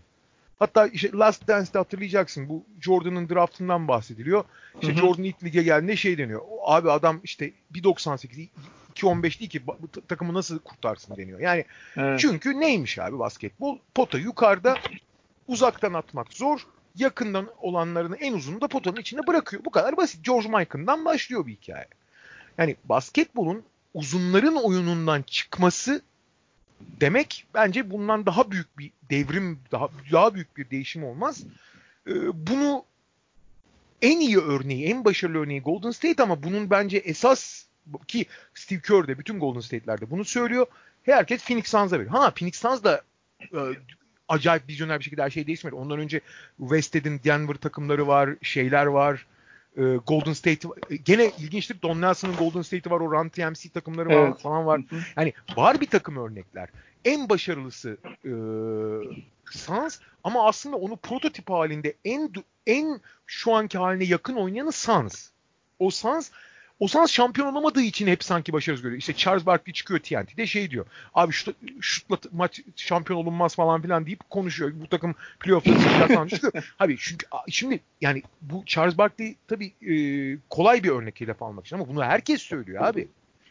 [0.59, 2.49] Hatta işte Last Dance'de hatırlayacaksın.
[2.49, 4.45] Bu Jordan'ın draftından bahsediliyor.
[4.81, 5.01] İşte Hı-hı.
[5.01, 6.43] Jordan ilk lige geldiğinde şey deniyor.
[6.65, 8.49] Abi adam işte 1.98
[8.95, 9.63] 2.15 değil ki
[10.09, 11.41] takımı nasıl kurtarsın deniyor.
[11.41, 11.65] Yani
[11.97, 12.21] evet.
[12.21, 13.79] çünkü neymiş abi basketbol?
[13.95, 14.77] Pota yukarıda
[15.49, 16.67] uzaktan atmak zor
[16.97, 19.65] yakından olanlarını en uzunu da potanın içinde bırakıyor.
[19.65, 20.25] Bu kadar basit.
[20.25, 21.87] George Mikan'dan başlıyor bir hikaye.
[22.59, 23.63] Yani basketbolun
[23.95, 26.03] uzunların oyunundan çıkması
[26.81, 31.45] demek bence bundan daha büyük bir devrim, daha daha büyük bir değişim olmaz.
[32.07, 32.13] Ee,
[32.47, 32.85] bunu
[34.03, 37.65] en iyi örneği, en başarılı örneği Golden State ama bunun bence esas
[38.09, 40.67] ki Steve Kerr de bütün Golden State'lerde bunu söylüyor.
[41.03, 42.11] Herkes Phoenix Suns'a veriyor.
[42.11, 43.03] Ha Phoenix Suns da
[43.43, 43.59] e,
[44.29, 45.75] acayip vizyoner bir şekilde her şey değişmedi.
[45.75, 46.21] Ondan önce
[46.59, 49.27] Wested'in Denver takımları var, şeyler var.
[49.79, 50.69] E, Golden State
[51.05, 51.83] gene ilginçtir.
[51.83, 54.41] Don Nelson'ın Golden State'i var, o Run TMC takımları var evet.
[54.41, 54.81] falan var.
[55.17, 56.69] Yani var bir takım örnekler.
[57.05, 58.33] En başarılısı e,
[59.51, 62.33] Suns ama aslında onu prototip halinde en
[62.67, 65.29] en şu anki haline yakın oynayanı Suns.
[65.79, 66.31] O Suns
[66.81, 68.99] o Suns şampiyon olamadığı için hep sanki başarısız görüyor.
[68.99, 70.87] İşte Charles Barkley çıkıyor TNT'de şey diyor.
[71.15, 74.73] Abi şut, şutla maç şampiyon olunmaz falan filan deyip konuşuyor.
[74.75, 76.75] Bu takım playoff'ta falan çıkıyor.
[76.79, 79.95] Abi çünkü şimdi yani bu Charles Barkley tabii e,
[80.51, 83.09] kolay bir örnek hedef almak için ama bunu herkes söylüyor abi.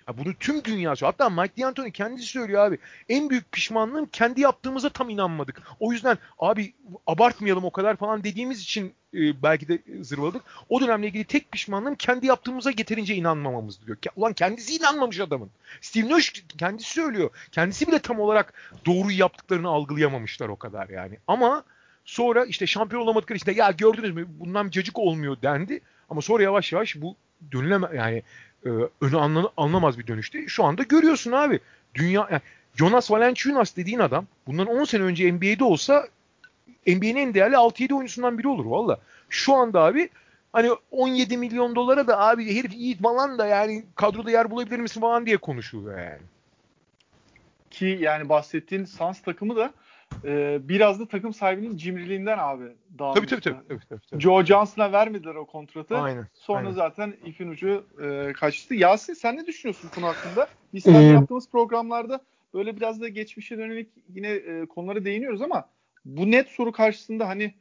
[0.08, 1.13] Ya bunu tüm dünya söylüyor.
[1.20, 2.78] Hatta Mike D'Antoni kendisi söylüyor abi.
[3.10, 5.62] En büyük pişmanlığım kendi yaptığımıza tam inanmadık.
[5.80, 6.74] O yüzden abi
[7.08, 10.41] abartmayalım o kadar falan dediğimiz için e, belki de zırvaladık.
[10.70, 13.98] O dönemle ilgili tek pişmanlığım kendi yaptığımıza yeterince inanmamamız diyor.
[14.15, 15.50] Ulan kendisi inanmamış adamın.
[15.82, 17.30] Steve Nash kendisi söylüyor.
[17.52, 18.54] Kendisi bile tam olarak
[18.86, 21.17] doğruyu yaptıklarını algılayamamışlar o kadar yani.
[21.28, 21.63] Ama
[22.06, 25.82] sonra işte şampiyon olamadıkları işte ya gördünüz mü bundan cacık olmuyor dendi.
[26.10, 27.15] Ama sonra yavaş yavaş bu
[27.52, 28.24] dönüleme yani
[28.65, 28.70] e,
[29.02, 30.50] önü anla, anlamaz bir dönüştü.
[30.50, 31.60] Şu anda görüyorsun abi.
[31.96, 32.41] Dünya yani
[32.76, 36.08] Jonas Valanciunas dediğin adam bundan 10 sene önce NBA'de olsa
[36.88, 39.00] NBA'nin en değerli 6-7 oyuncusundan biri olur valla.
[39.30, 40.10] Şu anda abi
[40.54, 45.02] hani 17 milyon dolara da abi herif iyi falan da yani kadroda yer bulabilir misin
[45.02, 46.22] falan diye konuşuluyor yani.
[47.72, 49.74] Ki yani bahsettiğin Suns takımı da
[50.24, 52.63] e, biraz da takım sahibinin cimriliğinden abi
[53.00, 53.28] dağılmıştı.
[53.30, 54.22] Tabii tabii, tabii, tabii, tabii.
[54.22, 55.98] Joe Johnson'a vermediler o kontratı.
[55.98, 56.28] Aynen.
[56.34, 56.72] Sonra aynen.
[56.72, 58.76] zaten ipin ucu e, kaçtı.
[58.76, 60.48] Yasin sen ne düşünüyorsun konu hakkında?
[60.74, 62.20] Biz ee, yaptığımız programlarda
[62.54, 65.70] böyle biraz da geçmişe dönelik yine e, konulara değiniyoruz ama
[66.06, 67.54] bu net soru karşısında hani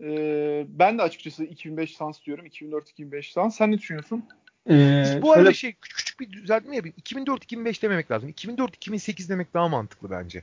[0.00, 2.46] e, ben de açıkçası 2005 sans diyorum.
[2.46, 3.56] 2004-2005 sans.
[3.56, 4.24] Sen ne düşünüyorsun?
[4.70, 5.54] Ee, bu arada şöyle...
[5.54, 6.96] şey küçük, küçük bir düzeltme yapayım.
[7.02, 8.30] 2004-2005 dememek lazım.
[8.30, 10.42] 2004-2008 demek daha mantıklı bence.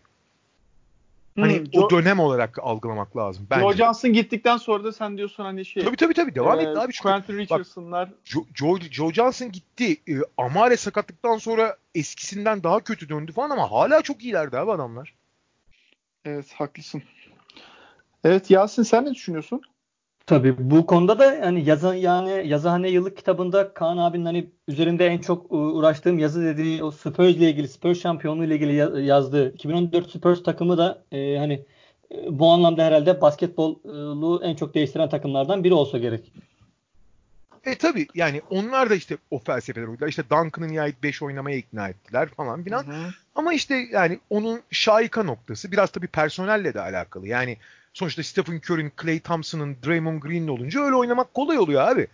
[1.40, 3.62] Hani hmm, o dönem olarak algılamak lazım bence.
[3.62, 5.84] Joe Johnson gittikten sonra da sen diyorsun hani şey.
[5.84, 6.94] Tabii tabii tabii devam e, etti abi.
[7.02, 8.10] Quentin Richardson'lar.
[8.26, 10.02] Joe, Joe, Joe Johnson gitti.
[10.08, 15.14] E, Amare sakatlıktan sonra eskisinden daha kötü döndü falan ama hala çok iyilerdi abi adamlar.
[16.26, 17.04] Evet haklısın.
[18.24, 19.62] Evet Yasin sen ne düşünüyorsun?
[20.26, 25.18] Tabii bu konuda da yani yazı yani yazıhane yıllık kitabında Kaan abinin hani üzerinde en
[25.18, 30.44] çok uğraştığım yazı dediği o Spurs ile ilgili Spurs şampiyonluğu ile ilgili yazdığı 2014 Spurs
[30.44, 31.66] takımı da e, hani
[32.12, 36.32] e, bu anlamda herhalde basketbolu en çok değiştiren takımlardan biri olsa gerek.
[37.66, 40.08] E tabi yani onlar da işte o felsefeler uydular.
[40.08, 42.84] İşte Duncan'ı nihayet 5 oynamaya ikna ettiler falan filan.
[42.84, 43.10] Hı hı.
[43.36, 47.28] Ama işte yani onun şaika noktası biraz tabii personelle de alakalı.
[47.28, 47.58] Yani
[47.96, 52.08] sonuçta Stephen Curry'nin, Clay Thompson'ın, Draymond Green'in olunca öyle oynamak kolay oluyor abi.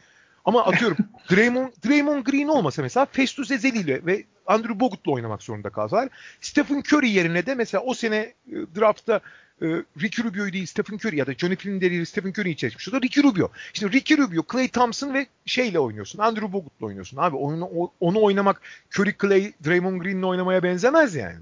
[0.46, 0.98] Ama atıyorum
[1.32, 6.10] Draymond, Draymond Green olmasa mesela Festus Ezeli ile ve Andrew Bogut'la oynamak zorunda kalsalar.
[6.42, 8.34] Stephen Curry yerine de mesela o sene e,
[8.76, 9.22] draftta
[9.62, 9.66] e,
[10.02, 12.90] Ricky Rubio'yu değil Stephen Curry ya da Johnny Flynn değil Stephen Curry'yi seçmiş.
[12.90, 13.50] O da Ricky Rubio.
[13.74, 16.20] Şimdi Ricky Rubio, Clay Thompson ve şeyle oynuyorsun.
[16.20, 17.18] Andrew Bogut'la oynuyorsun.
[17.18, 18.62] Abi onu, onu oynamak
[18.96, 21.40] Curry, Clay, Draymond Green'le oynamaya benzemez yani.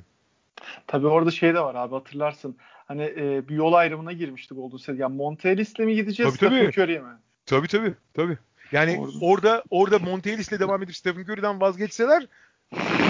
[0.88, 2.56] Tabii orada şey de var abi hatırlarsın.
[2.89, 5.02] Hani e, bir yol ayrımına girmişti Golden State.
[5.02, 7.17] Yani Montelis'le mi gideceğiz tabii, Stephen Curry'e mi?
[7.45, 7.93] Tabii tabii.
[8.13, 8.38] tabii.
[8.71, 12.28] Yani orada orada, orada Montelis'le devam edip Stephen Curry'den vazgeçseler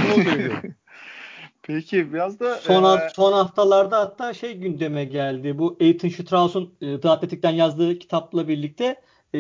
[0.08, 0.54] ne olur
[1.62, 3.10] Peki biraz da son, e...
[3.16, 5.58] son haftalarda hatta şey gündeme geldi.
[5.58, 9.02] Bu Aiton Strauss'un e, The Athletic'ten yazdığı kitapla birlikte
[9.34, 9.40] e,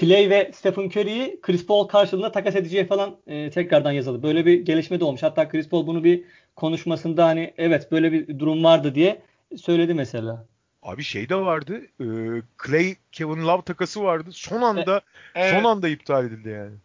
[0.00, 4.22] Clay ve Stephen Curry'i Chris Paul karşılığında takas edeceği falan e, tekrardan yazıldı.
[4.22, 5.22] Böyle bir gelişme de olmuş.
[5.22, 6.24] Hatta Chris Paul bunu bir
[6.56, 9.22] konuşmasında hani evet böyle bir durum vardı diye
[9.58, 10.46] söyledi mesela.
[10.82, 11.80] Abi şey de vardı.
[12.00, 12.06] E,
[12.66, 14.30] Clay Kevin Love takası vardı.
[14.32, 15.00] Son anda
[15.34, 15.54] evet.
[15.54, 16.76] son anda iptal edildi yani.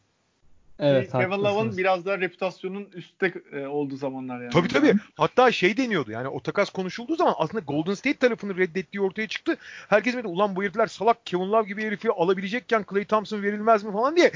[0.79, 4.51] Evet, Kevin Love'ın biraz da reputasyonun üstte e, olduğu zamanlar yani.
[4.51, 4.93] Tabii tabii.
[5.17, 9.57] Hatta şey deniyordu yani o takas konuşulduğu zaman aslında Golden State tarafını reddettiği ortaya çıktı.
[9.89, 13.91] Herkes dedi ulan bu herifler salak Kevin Love gibi herifi alabilecekken Clay Thompson verilmez mi
[13.91, 14.31] falan diye.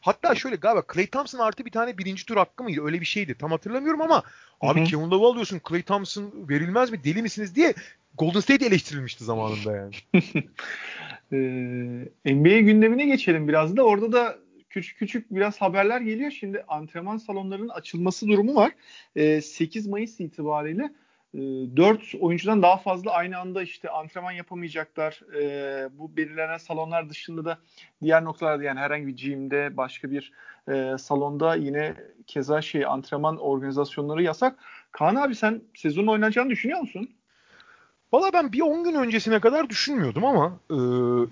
[0.00, 2.80] Hatta şöyle galiba Clay Thompson artı bir tane birinci tur hakkı mıydı?
[2.84, 3.34] Öyle bir şeydi.
[3.34, 4.22] Tam hatırlamıyorum ama
[4.60, 4.88] abi Hı-hı.
[4.88, 7.04] Kevin Love'ı alıyorsun Clay Thompson verilmez mi?
[7.04, 7.74] Deli misiniz diye
[8.18, 9.94] Golden State eleştirilmişti zamanında yani.
[11.32, 13.82] ee, NBA gündemine geçelim biraz da.
[13.82, 14.38] Orada da
[14.70, 16.30] küçük küçük biraz haberler geliyor.
[16.30, 18.72] Şimdi antrenman salonlarının açılması durumu var.
[19.16, 20.90] E, 8 Mayıs itibariyle
[21.34, 25.20] e, 4 oyuncudan daha fazla aynı anda işte antrenman yapamayacaklar.
[25.40, 27.58] E, bu belirlenen salonlar dışında da
[28.02, 30.32] diğer noktalarda yani herhangi bir gym'de başka bir
[30.68, 31.94] e, salonda yine
[32.26, 34.58] keza şey antrenman organizasyonları yasak.
[34.92, 37.10] Kaan abi sen sezonun oynanacağını düşünüyor musun?
[38.12, 40.76] Valla ben bir 10 gün öncesine kadar düşünmüyordum ama e,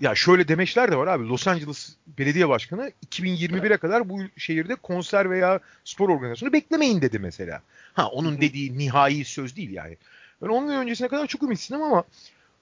[0.05, 1.27] ya şöyle demeçler de var abi.
[1.27, 7.61] Los Angeles Belediye Başkanı 2021'e kadar bu şehirde konser veya spor organizasyonu beklemeyin dedi mesela.
[7.93, 9.97] Ha onun dediği nihai söz değil yani.
[10.41, 12.03] Ben 10 gün öncesine kadar çok ümitsizdim ama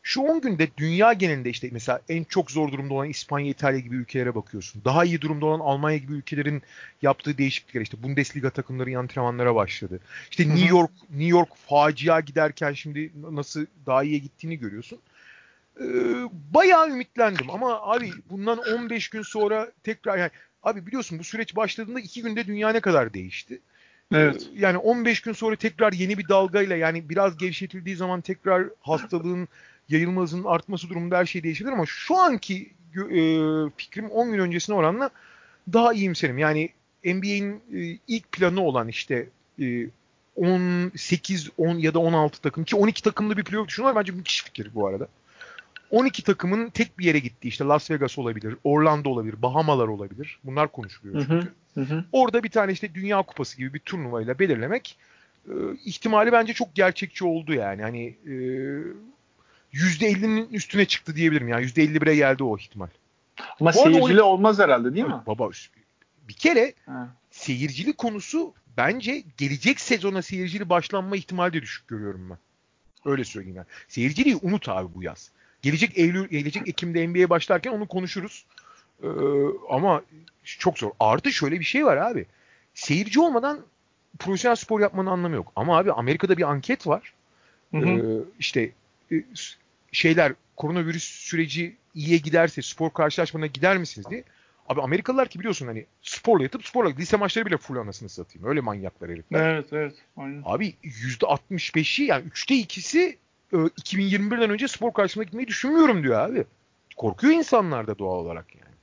[0.07, 3.95] şu 10 günde dünya genelinde işte mesela en çok zor durumda olan İspanya, İtalya gibi
[3.95, 4.81] ülkelere bakıyorsun.
[4.85, 6.61] Daha iyi durumda olan Almanya gibi ülkelerin
[7.01, 9.99] yaptığı değişiklikler işte Bundesliga takımları antrenmanlara başladı.
[10.31, 10.55] İşte Hı-hı.
[10.55, 14.99] New York New York facia giderken şimdi nasıl daha iyiye gittiğini görüyorsun.
[15.79, 15.83] Ee,
[16.53, 20.31] bayağı ümitlendim ama abi bundan 15 gün sonra tekrar yani
[20.63, 23.59] abi biliyorsun bu süreç başladığında 2 günde dünya ne kadar değişti.
[24.13, 24.49] Evet.
[24.55, 29.47] Yani 15 gün sonra tekrar yeni bir dalgayla yani biraz gevşetildiği zaman tekrar hastalığın
[29.89, 33.19] yayılma hızının artması durumunda her şey değişebilir ama şu anki e,
[33.77, 35.09] fikrim 10 gün öncesine oranla
[35.73, 36.37] daha iyimserim.
[36.37, 36.69] Yani
[37.05, 39.29] NBA'in e, ilk planı olan işte
[39.61, 39.87] e,
[40.35, 44.01] 18, 10 ya da 16 takım ki 12 takımlı bir playoff düşünüyorlar.
[44.01, 45.07] Bence müthiş fikir bu arada.
[45.91, 50.39] 12 takımın tek bir yere gittiği işte Las Vegas olabilir, Orlando olabilir, Bahamalar olabilir.
[50.43, 51.51] Bunlar konuşuluyor çünkü.
[51.73, 52.03] Hı hı, hı.
[52.11, 54.97] Orada bir tane işte Dünya Kupası gibi bir turnuvayla belirlemek
[55.47, 55.53] e,
[55.85, 57.81] ihtimali bence çok gerçekçi oldu yani.
[57.81, 58.33] Hani e,
[59.77, 61.47] %50'nin üstüne çıktı diyebilirim.
[61.47, 62.87] Yani %51'e geldi o ihtimal.
[63.59, 64.17] Ama Bu seyircili oyun...
[64.17, 65.21] olmaz herhalde değil mi?
[65.27, 65.49] Baba
[66.27, 67.07] bir kere ha.
[67.31, 72.37] seyircili konusu bence gelecek sezona seyircili başlanma ihtimali de düşük görüyorum ben.
[73.11, 73.65] Öyle söyleyeyim ben.
[73.87, 75.31] Seyirciliği unut abi bu yaz.
[75.61, 78.45] Gelecek Eylül, gelecek Ekim'de NBA'ye başlarken onu konuşuruz.
[79.03, 79.07] Ee,
[79.69, 80.01] ama
[80.43, 80.91] çok zor.
[80.99, 82.25] Artı şöyle bir şey var abi.
[82.73, 83.59] Seyirci olmadan
[84.19, 85.51] profesyonel spor yapmanın anlamı yok.
[85.55, 87.13] Ama abi Amerika'da bir anket var.
[87.71, 87.87] Hı hı.
[87.87, 88.71] Ee, işte
[89.11, 89.23] e,
[89.91, 94.23] şeyler koronavirüs süreci iyiye giderse spor karşılaşmalarına gider misiniz diye.
[94.69, 98.47] Abi Amerikalılar ki biliyorsun hani sporla yatıp sporla lise maçları bile full anasını satayım.
[98.47, 99.49] Öyle manyaklar herifler.
[99.49, 99.95] Evet evet.
[100.17, 100.41] Aynen.
[100.45, 103.17] Abi %65'i yani 3'te 2'si
[103.53, 106.45] 2021'den önce spor karşısına gitmeyi düşünmüyorum diyor abi.
[106.97, 108.75] Korkuyor insanlar da doğal olarak yani.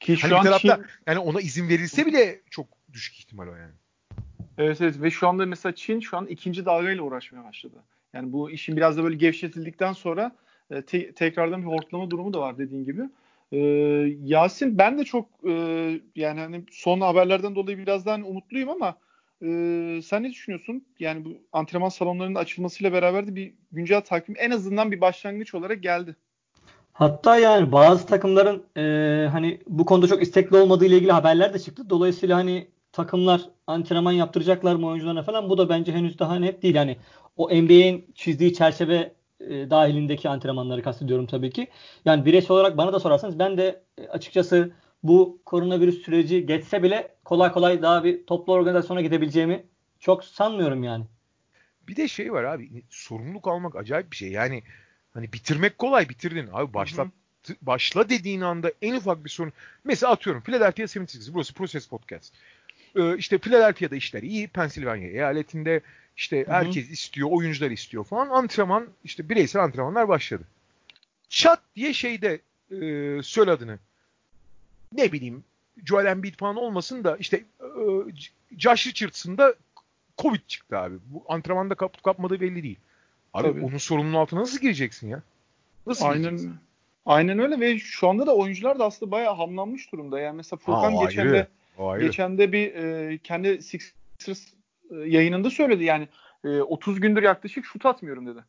[0.00, 0.84] Ki şu hani an tarafta Çin...
[1.06, 3.72] yani ona izin verilse bile çok düşük ihtimal o yani.
[4.58, 7.76] Evet evet ve şu anda mesela Çin şu an ikinci dalgayla uğraşmaya başladı.
[8.14, 10.32] Yani bu işin biraz da böyle gevşetildikten sonra
[10.70, 13.02] e, te- tekrardan bir hortlama durumu da var dediğin gibi.
[13.52, 13.58] E,
[14.24, 15.52] Yasin ben de çok e,
[16.16, 18.98] yani hani son haberlerden dolayı biraz daha hani umutluyum ama
[19.42, 19.46] e,
[20.04, 20.84] sen ne düşünüyorsun?
[20.98, 25.82] Yani bu antrenman salonlarının açılmasıyla beraber de bir güncel takvim en azından bir başlangıç olarak
[25.82, 26.16] geldi.
[26.92, 28.82] Hatta yani bazı takımların e,
[29.28, 31.90] hani bu konuda çok istekli olmadığı ile ilgili haberler de çıktı.
[31.90, 36.76] Dolayısıyla hani takımlar antrenman yaptıracaklar mı oyuncularına falan bu da bence henüz daha net değil.
[36.76, 36.96] Hani
[37.38, 41.68] o NBA'in çizdiği çerçeve e, dahilindeki antrenmanları kastediyorum tabii ki.
[42.04, 44.72] Yani bireysel olarak bana da sorarsanız ben de e, açıkçası
[45.02, 49.64] bu koronavirüs süreci geçse bile kolay kolay daha bir toplu organizasyona gidebileceğimi
[50.00, 51.04] çok sanmıyorum yani.
[51.88, 54.30] Bir de şey var abi sorumluluk almak acayip bir şey.
[54.30, 54.62] Yani
[55.14, 56.48] hani bitirmek kolay bitirdin.
[56.52, 57.06] Abi başla
[57.62, 59.52] başla dediğin anda en ufak bir sorun.
[59.84, 62.34] Mesela atıyorum Philadelphia 76ers burası Process Podcast.
[62.96, 64.48] Ee, işte Philadelphia'da işler iyi.
[64.48, 65.80] Pennsylvania eyaletinde
[66.18, 66.52] işte Hı-hı.
[66.52, 68.28] herkes istiyor, oyuncular istiyor falan.
[68.28, 70.42] Antrenman işte bireysel antrenmanlar başladı.
[71.28, 72.40] Çat diye şeyde
[72.70, 73.78] e, söyle adını.
[74.92, 75.44] Ne bileyim
[75.84, 77.70] Joel Embiid falan olmasın da işte e,
[78.58, 79.54] Josh Richards'ın da
[80.18, 80.94] Covid çıktı abi.
[81.06, 82.78] Bu antrenmanda kap, kapmadığı belli değil.
[83.34, 83.64] Abi Tabii.
[83.64, 85.22] onun sorumluluğu altına nasıl gireceksin ya?
[85.86, 86.22] Nasıl Aynen.
[86.22, 86.56] gireceksin?
[87.06, 90.20] Aynen öyle ve şu anda da oyuncular da aslında bayağı hamlanmış durumda.
[90.20, 91.48] Yani mesela Furkan geçen de
[92.00, 94.57] geçen de bir e, kendi Sixers
[95.06, 96.08] yayınında söyledi yani
[96.44, 98.44] e, 30 gündür yaklaşık şut atmıyorum dedi.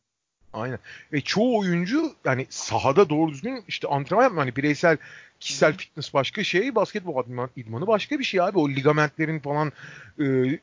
[0.52, 0.78] Aynen.
[1.12, 4.44] Ve çoğu oyuncu yani sahada doğru düzgün işte antrenman yapmıyor.
[4.44, 4.96] Hani bireysel
[5.40, 8.58] kişisel fitness başka şey, basketbol idmanı başka bir şey abi.
[8.58, 9.72] O ligamentlerin falan
[10.20, 10.58] e,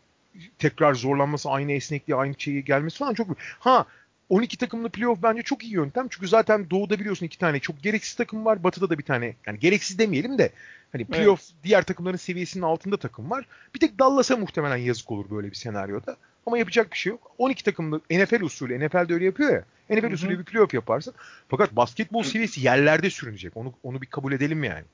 [0.60, 3.28] tekrar zorlanması, aynı esnekliği, aynı şeyi gelmesi falan çok
[3.60, 3.86] Ha
[4.30, 6.08] 12 takımlı playoff bence çok iyi yöntem.
[6.10, 8.64] Çünkü zaten doğuda biliyorsun iki tane çok gereksiz takım var.
[8.64, 10.50] Batıda da bir tane yani gereksiz demeyelim de
[10.92, 11.64] hani playoff evet.
[11.64, 13.46] diğer takımların seviyesinin altında takım var.
[13.76, 16.18] Bir tek Dallas'a muhtemelen yazık olur böyle bir senaryoda.
[16.46, 17.32] Ama yapacak bir şey yok.
[17.38, 19.64] 12 takımlı NFL usulü NFL'de öyle yapıyor ya.
[19.90, 21.14] NFL usulü bir playoff yaparsın.
[21.50, 23.58] Fakat basketbol seviyesi yerlerde sürünecek.
[23.58, 24.86] Onu onu bir kabul edelim yani.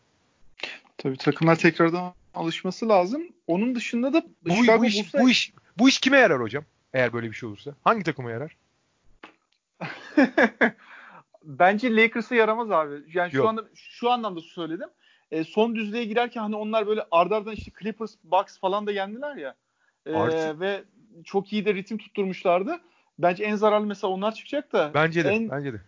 [0.98, 3.24] Tabii takımlar tekrardan alışması lazım.
[3.48, 5.20] Onun dışında da bu, bu iş, Bulls'a...
[5.20, 6.64] bu iş bu iş kime yarar hocam?
[6.94, 7.76] Eğer böyle bir şey olursa.
[7.84, 8.58] Hangi takıma yarar?
[11.44, 12.94] Bence Lakers'a yaramaz abi.
[13.14, 13.48] Yani şu Yok.
[13.48, 14.90] anda şu anlamda söyledim.
[15.34, 19.56] E, son düzlüğe girerken hani onlar böyle ardardan işte Clippers, Bucks falan da yendiler ya.
[20.06, 20.84] E, ve
[21.24, 22.80] çok iyi de ritim tutturmuşlardı.
[23.20, 24.92] Bence en zararlı mesela onlar çıkacak da.
[24.94, 25.30] Bence de.
[25.30, 25.82] En, bence de.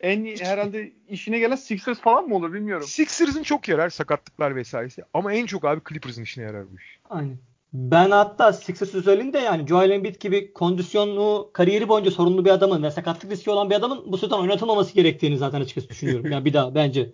[0.00, 2.86] En herhalde işine gelen Sixers falan mı olur bilmiyorum.
[2.86, 5.02] Sixers'ın çok yarar sakatlıklar vesairesi.
[5.14, 7.00] Ama en çok abi Clippers'ın işine yarar bu iş.
[7.10, 7.38] Aynen.
[7.72, 12.90] Ben hatta Sixers özelinde yani Joel Embiid gibi kondisyonlu kariyeri boyunca sorunlu bir adamın ve
[12.90, 16.26] sakatlık riski olan bir adamın bu sezon oynatılmaması gerektiğini zaten açıkçası düşünüyorum.
[16.30, 17.10] yani bir daha bence.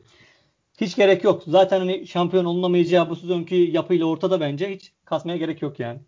[0.81, 1.43] Hiç gerek yok.
[1.47, 6.01] Zaten hani şampiyon olunamayacağı bu sezonki yapıyla ortada bence hiç kasmaya gerek yok yani.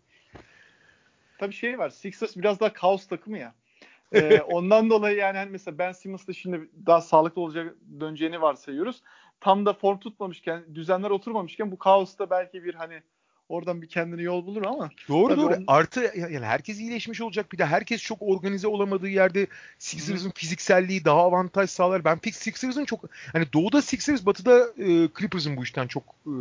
[1.39, 1.91] Tabii şey var.
[1.91, 3.55] Sixers biraz daha kaos takımı ya.
[4.13, 9.03] Ee, ondan dolayı yani hani mesela Ben Simmons'la şimdi daha sağlıklı olacak döneceğini varsayıyoruz.
[9.41, 13.03] Tam da form tutmamışken, düzenler oturmamışken bu kaosta belki bir hani
[13.49, 14.91] oradan bir kendini yol bulur ama.
[15.09, 15.55] Doğru doğru.
[15.55, 15.65] On...
[15.67, 17.53] Artı yani herkes iyileşmiş olacak.
[17.53, 19.47] Bir de herkes çok organize olamadığı yerde
[19.79, 22.05] Sixers'ın fizikselliği daha avantaj sağlar.
[22.05, 26.33] Ben Sixers'ın çok hani doğuda Sixers, batıda e, Clippers'ın bu işten çok e,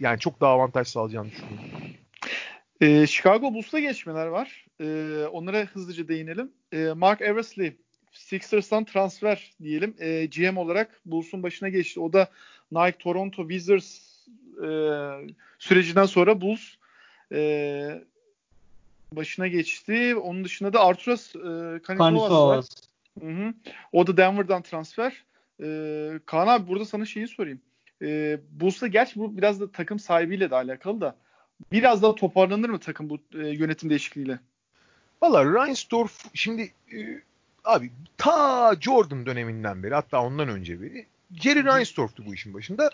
[0.00, 1.60] yani çok daha avantaj sağlayacağını düşünüyorum.
[2.80, 4.66] E, Chicago Bulls'ta geçmeler var.
[4.80, 4.86] E,
[5.32, 6.50] onlara hızlıca değinelim.
[6.72, 7.76] E, Mark Eversley
[8.12, 9.94] Sixers'tan transfer diyelim.
[9.98, 12.00] E, GM olarak Bulls'un başına geçti.
[12.00, 12.28] O da
[12.72, 14.09] Nike Toronto Wizards
[14.62, 14.68] e,
[15.58, 16.60] sürecinden sonra Bulls
[17.32, 18.02] e,
[19.12, 20.16] başına geçti.
[20.16, 22.64] Onun dışında da Arturas e, Kanisovas var.
[23.92, 25.24] O da Denver'dan transfer.
[25.62, 27.60] E, Kaan abi burada sana şeyi sorayım.
[28.02, 31.16] E, Bulls'ta gerçi bu biraz da takım sahibiyle de alakalı da
[31.72, 34.38] biraz daha toparlanır mı takım bu e, yönetim değişikliğiyle?
[35.22, 37.22] Valla Reinsdorf şimdi e,
[37.64, 42.90] abi ta Jordan döneminden beri hatta ondan önce beri Jerry Reinsdorf'tu bu işin başında.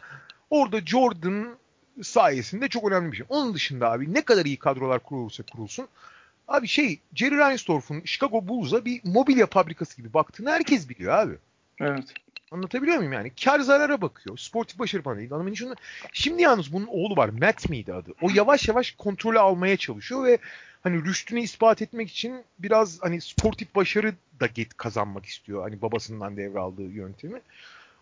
[0.50, 1.56] Orada Jordan
[2.02, 3.26] sayesinde çok önemli bir şey.
[3.28, 5.88] Onun dışında abi ne kadar iyi kadrolar kurulursa kurulsun
[6.48, 11.34] abi şey Jerry Reinsdorf'un Chicago Bulls'a bir mobilya fabrikası gibi baktığını herkes biliyor abi.
[11.80, 12.04] Evet.
[12.50, 13.32] Anlatabiliyor muyum yani?
[13.44, 14.38] Kar zarara bakıyor.
[14.38, 15.32] Sportif başarı falan değil.
[15.32, 15.74] Adamın şunu...
[16.12, 17.28] Şimdi yalnız bunun oğlu var.
[17.28, 18.12] Matt miydi adı?
[18.22, 20.38] O yavaş yavaş kontrolü almaya çalışıyor ve
[20.82, 25.62] hani rüştünü ispat etmek için biraz hani sportif başarı da get kazanmak istiyor.
[25.62, 27.40] Hani babasından devraldığı yöntemi.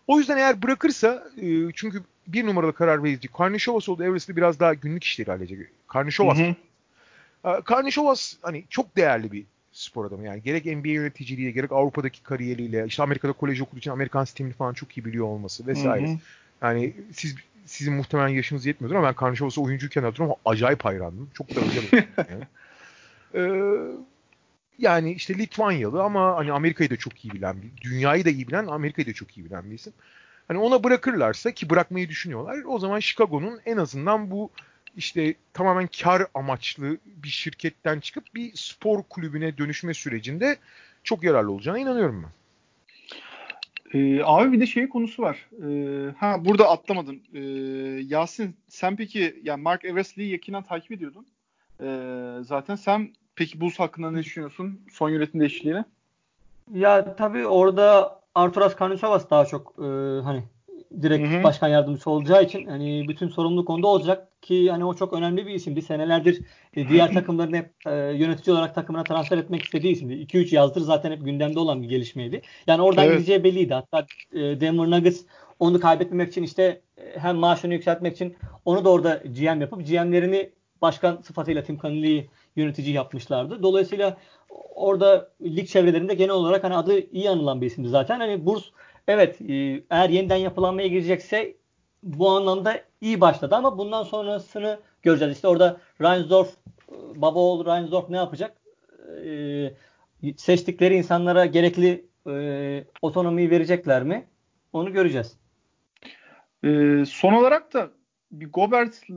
[0.07, 4.03] O yüzden eğer bırakırsa e, çünkü bir numaralı karar verici Karnişovas oldu.
[4.03, 5.67] Everest'te biraz daha günlük işleri halledecek.
[5.87, 6.37] Karnişovas.
[6.37, 6.55] Hı.
[7.63, 10.25] Karnişovas hani çok değerli bir spor adamı.
[10.25, 14.73] Yani gerek NBA yöneticiliğiyle gerek Avrupa'daki kariyeriyle işte Amerika'da kolej okuduğu için Amerikan sistemini falan
[14.73, 16.07] çok iyi biliyor olması vesaire.
[16.07, 16.17] Hı hı.
[16.61, 17.35] Yani siz
[17.65, 21.29] sizin muhtemelen yaşınız yetmiyordur ama ben Karnışovas'a oyuncuyken hatırlıyorum acayip hayrandım.
[21.33, 22.43] Çok da özel yani.
[23.35, 23.41] ee,
[24.79, 29.07] Yani işte Litvanyalı ama hani Amerika'yı da çok iyi bilen, dünyayı da iyi bilen, Amerika'yı
[29.07, 29.93] da çok iyi bilen bir isim.
[30.47, 32.57] Hani ona bırakırlarsa ki bırakmayı düşünüyorlar.
[32.67, 34.49] O zaman Chicago'nun en azından bu
[34.97, 40.57] işte tamamen kar amaçlı bir şirketten çıkıp bir spor kulübüne dönüşme sürecinde
[41.03, 42.31] çok yararlı olacağına inanıyorum ben.
[43.93, 45.49] Ee, abi bir de şey konusu var.
[45.63, 47.19] Ee, ha burada atlamadım.
[47.33, 47.39] Ee,
[48.07, 51.27] Yasin sen peki yani Mark Eversley'i yakinen takip ediyordun.
[51.81, 55.85] Ee, zaten sen peki Bulls hakkında ne düşünüyorsun son yönetim değişikliğine?
[56.73, 59.83] Ya tabii orada Arturas Karnisovas daha çok e,
[60.23, 60.43] hani
[61.01, 61.43] direkt Hı-hı.
[61.43, 65.53] başkan yardımcısı olacağı için hani bütün sorumluluk onda olacak ki hani o çok önemli bir
[65.53, 65.81] isimdi.
[65.81, 66.41] Senelerdir
[66.75, 70.13] e, diğer takımların hep e, yönetici olarak takımına transfer etmek istediği isimdi.
[70.13, 72.41] 2-3 yazdır zaten hep gündemde olan bir gelişmeydi.
[72.67, 73.17] Yani oradan evet.
[73.17, 73.73] gideceği belliydi.
[73.73, 75.21] Hatta e, Denver Nuggets
[75.59, 80.51] onu kaybetmemek için işte e, hem maaşını yükseltmek için onu da orada GM yapıp GM'lerini
[80.81, 83.63] başkan sıfatıyla Tim Connelly'i yönetici yapmışlardı.
[83.63, 84.17] Dolayısıyla
[84.75, 88.19] orada lig çevrelerinde genel olarak hani adı iyi anılan bir isimdi zaten.
[88.19, 88.63] Hani Burs
[89.07, 91.55] evet e, eğer yeniden yapılanmaya girecekse
[92.03, 95.35] bu anlamda iyi başladı ama bundan sonrasını göreceğiz.
[95.35, 96.49] İşte orada Reinsdorf,
[96.91, 98.57] e, baba oğlu Reinsdorf ne yapacak?
[99.25, 99.73] Ee,
[100.37, 104.27] seçtikleri insanlara gerekli e, otonomiyi verecekler mi?
[104.73, 105.37] Onu göreceğiz.
[106.63, 107.89] Ee, son olarak da
[108.31, 109.15] bir Gobert, e,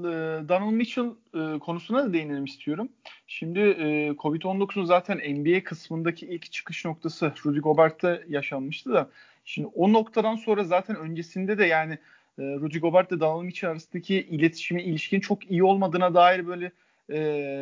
[0.48, 2.88] Donald Mitchell e, konusuna da değinelim istiyorum.
[3.26, 9.10] Şimdi e, Covid-19'un zaten NBA kısmındaki ilk çıkış noktası Rudy Gobert'te yaşanmıştı da
[9.44, 11.98] şimdi o noktadan sonra zaten öncesinde de yani
[12.38, 16.72] Rudy Gobert ile Donald Mitchell arasındaki iletişimi, ilişkinin çok iyi olmadığına dair böyle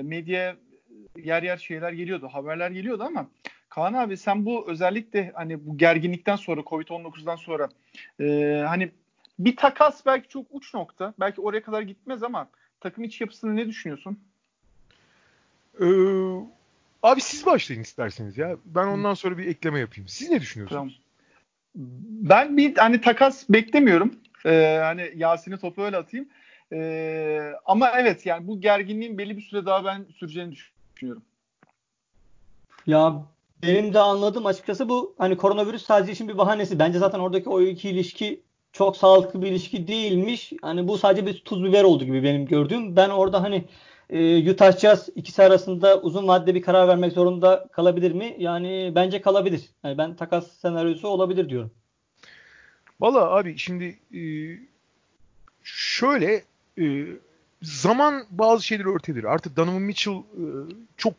[0.03, 0.57] medya
[1.17, 3.29] yer yer şeyler geliyordu, haberler geliyordu ama
[3.69, 7.69] Kaan abi sen bu özellikle hani bu gerginlikten sonra Covid-19'dan sonra
[8.21, 8.25] e,
[8.67, 8.91] hani
[9.39, 11.15] bir takas belki çok uç nokta.
[11.21, 12.49] Belki oraya kadar gitmez ama
[12.81, 14.19] takım iç yapısını ne düşünüyorsun?
[15.81, 15.87] Ee,
[17.03, 18.57] abi siz başlayın isterseniz ya.
[18.65, 20.09] Ben ondan sonra bir ekleme yapayım.
[20.09, 20.79] Siz ne düşünüyorsunuz?
[20.79, 20.93] Tamam.
[22.29, 24.15] Ben bir hani takas beklemiyorum.
[24.47, 26.29] Ee, hani Yasin'e topu öyle atayım.
[26.73, 31.23] Ee, ama evet yani bu gerginliğin belli bir süre daha ben süreceğini düşünüyorum.
[32.87, 33.23] Ya
[33.63, 36.79] benim de anladığım açıkçası bu hani koronavirüs sadece için bir bahanesi.
[36.79, 38.41] Bence zaten oradaki o iki ilişki
[38.79, 40.53] çok sağlıklı bir ilişki değilmiş.
[40.63, 42.97] Hani bu sadece bir tuz biber oldu gibi benim gördüğüm.
[42.97, 43.65] Ben orada hani
[44.11, 48.37] e, Utah Jazz ikisi arasında uzun vadede bir karar vermek zorunda kalabilir mi?
[48.39, 49.71] Yani bence kalabilir.
[49.85, 51.71] Yani ben takas senaryosu olabilir diyorum.
[53.01, 54.23] Valla abi şimdi e,
[55.63, 56.43] şöyle
[56.79, 57.07] e,
[57.63, 59.25] zaman bazı şeyleri örtedir.
[59.25, 60.45] Artık Donovan Mitchell e,
[60.97, 61.15] çok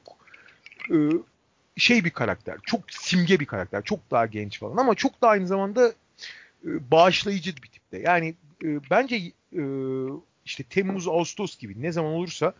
[1.77, 2.57] şey bir karakter.
[2.63, 3.83] Çok simge bir karakter.
[3.83, 5.93] Çok daha genç falan ama çok da aynı zamanda
[6.63, 7.99] bağışlayıcı bir tipte.
[7.99, 9.15] Yani e, bence
[9.53, 9.63] e,
[10.45, 12.53] işte Temmuz, Ağustos gibi ne zaman olursa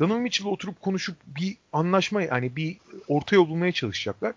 [0.00, 2.76] Donovan Mitchell'la oturup konuşup bir anlaşma yani bir
[3.08, 4.32] orta yol bulmaya çalışacaklar.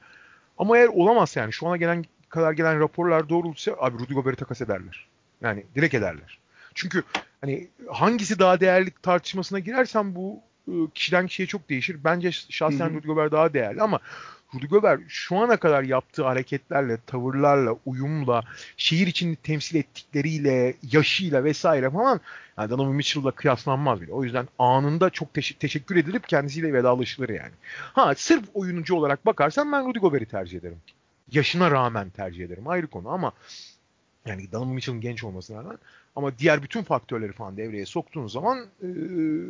[0.58, 4.62] Ama eğer olamaz yani şu ana gelen kadar gelen raporlar doğrultsa abi Rudy Gobert'i takas
[4.62, 5.08] ederler.
[5.42, 6.40] Yani direkt ederler.
[6.76, 7.04] Çünkü
[7.42, 11.98] hani hangisi daha değerli tartışmasına girersen bu e, kişiden kişiye çok değişir.
[12.04, 14.00] Bence şahsen Rudy Gobert daha değerli ama
[14.54, 18.44] Rudy Gobert şu ana kadar yaptığı hareketlerle, tavırlarla, uyumla,
[18.78, 22.22] şehir içinde temsil ettikleriyle, yaşıyla vesaire falan
[22.58, 24.12] yani Donovan Mitchell'la kıyaslanmaz bile.
[24.14, 27.52] O yüzden anında çok teş- teşekkür edilip kendisiyle vedalaşılır yani.
[27.94, 30.78] Ha sırf oyuncu olarak bakarsan ben Rudy Gobert'i tercih ederim.
[31.32, 32.68] Yaşına rağmen tercih ederim.
[32.68, 33.34] Ayrı konu ama
[34.26, 35.78] yani Donovan Mitchell'ın genç olmasına rağmen
[36.16, 38.88] ama diğer bütün faktörleri falan devreye soktuğun zaman e,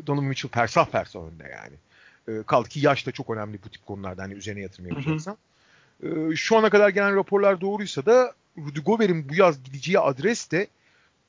[0.07, 1.75] Donovan Mitchell fersah fersah önde yani.
[2.27, 5.37] E, kaldı ki yaş da çok önemli bu tip konularda hani üzerine yatırım yapacaksan.
[6.03, 10.67] E, şu ana kadar gelen raporlar doğruysa da Rudy Gobert'in bu yaz gideceği adres de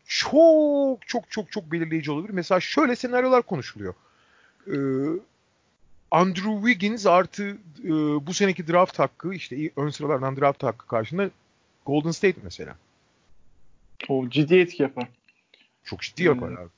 [0.07, 2.33] çok çok çok çok belirleyici olabilir.
[2.33, 3.95] Mesela şöyle senaryolar konuşuluyor.
[4.67, 4.77] E,
[6.11, 7.91] Andrew Wiggins artı e,
[8.27, 11.31] bu seneki draft hakkı işte ön sıralardan draft hakkı karşında
[11.87, 12.77] Golden State mesela.
[14.09, 15.09] O ciddi etki yapar.
[15.85, 16.57] Çok ciddi yapar hmm.
[16.57, 16.69] abi.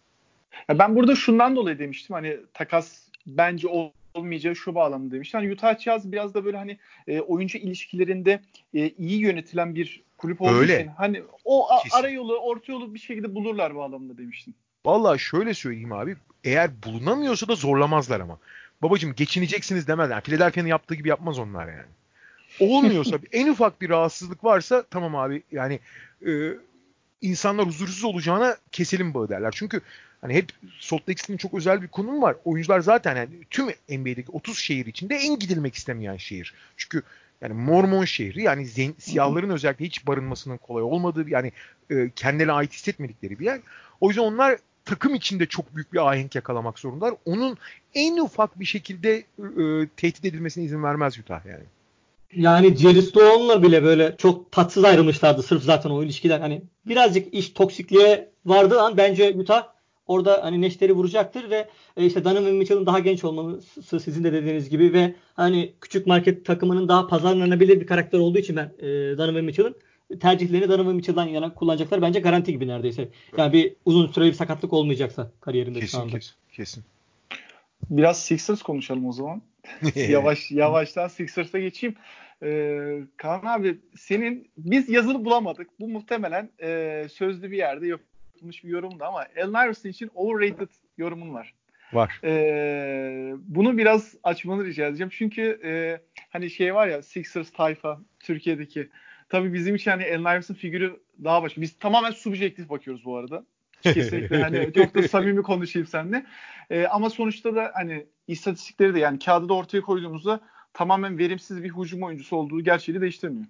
[0.68, 3.68] Ya ben burada şundan dolayı demiştim hani takas bence
[4.14, 5.40] olmayacağı şu bağlamda demiştim.
[5.40, 8.40] Hani Utah Jazz biraz da böyle hani e, oyuncu ilişkilerinde
[8.74, 10.80] e, iyi yönetilen bir kulüp olduğu Öyle.
[10.80, 14.54] için hani o a, ara yolu, orta yolu bir şekilde bulurlar bağlamında demiştim.
[14.86, 16.16] Vallahi şöyle söyleyeyim abi.
[16.44, 18.38] Eğer bulunamıyorsa da zorlamazlar ama.
[18.82, 20.14] Babacım geçineceksiniz demezler.
[20.14, 21.90] Yani Philadelphia'nın yaptığı gibi yapmaz onlar yani.
[22.60, 25.80] Olmuyorsa en ufak bir rahatsızlık varsa tamam abi yani
[26.26, 26.30] e,
[27.22, 29.54] insanlar huzursuz olacağına keselim bağı derler.
[29.56, 29.80] Çünkü
[30.23, 32.37] hani hep Salt Lake City'nin çok özel bir konum var.
[32.45, 36.55] Oyuncular zaten yani tüm NBA'deki 30 şehir içinde en gidilmek istemeyen şehir.
[36.77, 37.03] Çünkü
[37.41, 41.53] yani Mormon şehri yani zen, siyahların özellikle hiç barınmasının kolay olmadığı yani
[41.91, 43.61] e, kendilerine ait hissetmedikleri bir yer.
[44.01, 47.14] O yüzden onlar takım içinde çok büyük bir ahenk yakalamak zorundalar.
[47.25, 47.59] Onun
[47.95, 51.64] en ufak bir şekilde e, tehdit edilmesine izin vermez Utah yani.
[52.35, 56.41] Yani Jerry Stone'la bile böyle çok tatsız ayrılmışlardı sırf zaten o ilişkiler.
[56.41, 59.72] Hani birazcık iş toksikliğe vardığı an bence Utah
[60.07, 64.68] orada hani neşteri vuracaktır ve e, işte Donovan Mitchell'ın daha genç olması sizin de dediğiniz
[64.68, 68.88] gibi ve hani küçük market takımının daha pazarlanabilir bir karakter olduğu için ben e,
[69.18, 69.76] Donovan Mitchell'ın
[70.20, 73.09] tercihlerini Donovan Mitchell'dan yana kullanacaklar bence garanti gibi neredeyse.
[73.36, 76.18] Yani bir uzun süreli bir sakatlık olmayacaksa kariyerinde kesin, şu anda.
[76.18, 76.84] Kesin, kesin.
[77.90, 79.42] Biraz Sixers konuşalım o zaman.
[80.09, 81.96] Yavaş yavaştan Sixers'a geçeyim.
[82.42, 85.80] Ee, Kaan abi senin biz yazılı bulamadık.
[85.80, 87.86] Bu muhtemelen e, sözlü bir yerde
[88.43, 90.68] yapılmış bir yorumdu ama Allen Iverson için overrated
[90.99, 91.55] yorumun var.
[91.93, 92.20] Var.
[92.24, 95.11] Ee, bunu biraz açmanı rica edeceğim.
[95.14, 98.88] Çünkü e, hani şey var ya Sixers tayfa Türkiye'deki.
[99.28, 101.61] Tabii bizim için hani Allen Iverson figürü daha başka.
[101.61, 103.45] Biz tamamen subjektif bakıyoruz bu arada.
[103.82, 106.26] Kesinlikle hani çok da samimi konuşayım seninle.
[106.70, 110.40] Ee, ama sonuçta da hani istatistikleri de yani kağıdı da ortaya koyduğumuzda
[110.72, 113.47] tamamen verimsiz bir hücum oyuncusu olduğu gerçeği değiştirmiyor.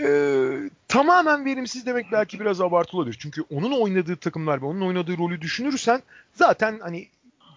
[0.00, 3.16] Ee, tamamen verimsiz demek belki biraz abartı olabilir.
[3.20, 7.08] Çünkü onun oynadığı takımlar ve onun oynadığı rolü düşünürsen zaten hani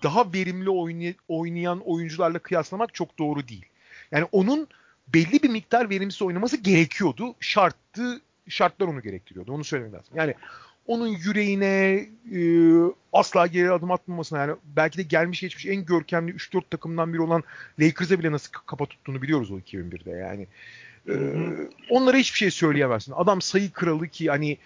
[0.04, 3.66] daha verimli oynay- oynayan oyuncularla kıyaslamak çok doğru değil.
[4.12, 4.68] Yani onun
[5.14, 7.36] belli bir miktar verimsiz oynaması gerekiyordu.
[7.40, 9.54] Şarttı, şartlar onu gerektiriyordu.
[9.54, 10.14] Onu söylemek lazım.
[10.16, 10.34] Yani
[10.88, 12.42] onun yüreğine e,
[13.14, 17.44] asla geri adım atmamasına yani belki de gelmiş geçmiş en görkemli 3-4 takımdan biri olan
[17.80, 20.48] Lakers'a bile nasıl kafa tuttuğunu biliyoruz o 2001'de yani.
[21.10, 21.14] E,
[21.90, 23.14] onlara hiçbir şey söyleyemezsin.
[23.18, 24.58] Adam sayı kralı ki hani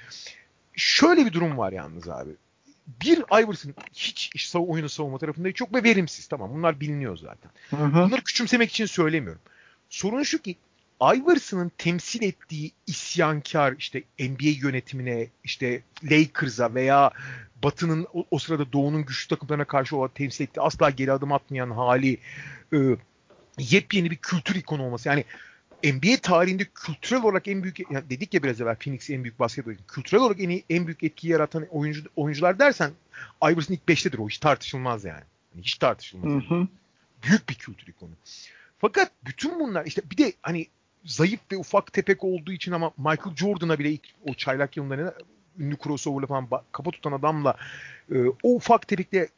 [0.73, 2.31] şöyle bir durum var yalnız abi.
[2.87, 7.51] Bir Iverson hiç iş oyunu savunma tarafında çok ve verimsiz tamam bunlar biliniyor zaten.
[7.69, 8.05] Hı hı.
[8.05, 9.41] Bunları küçümsemek için söylemiyorum.
[9.89, 10.55] Sorun şu ki
[11.01, 17.11] Iverson'ın temsil ettiği isyankar işte NBA yönetimine, işte Lakers'a veya
[17.63, 21.71] Batı'nın o, o sırada Doğu'nun güçlü takımlarına karşı olan temsil ettiği asla geri adım atmayan
[21.71, 22.17] hali
[22.73, 22.77] e,
[23.57, 25.09] yepyeni bir kültür ikonu olması.
[25.09, 25.25] Yani
[25.83, 29.73] NBA tarihinde kültürel olarak en büyük yani dedik ya biraz evvel Phoenix en büyük basketbol
[29.87, 32.91] kültürel olarak en, en büyük etkiyi yaratan oyuncu oyuncular dersen
[33.43, 35.23] Iverson ilk beştedir o hiç tartışılmaz yani.
[35.55, 36.43] yani hiç tartışılmaz.
[36.43, 36.67] Hı hı.
[37.23, 38.11] Büyük bir kültür ikonu.
[38.79, 40.67] Fakat bütün bunlar işte bir de hani
[41.05, 45.15] zayıf ve ufak tepek olduğu için ama Michael Jordan'a bile ilk o çaylak yıllarında
[45.61, 47.55] ünlü crossover'la falan kafa tutan adamla
[48.11, 49.29] e, o ufak tepekle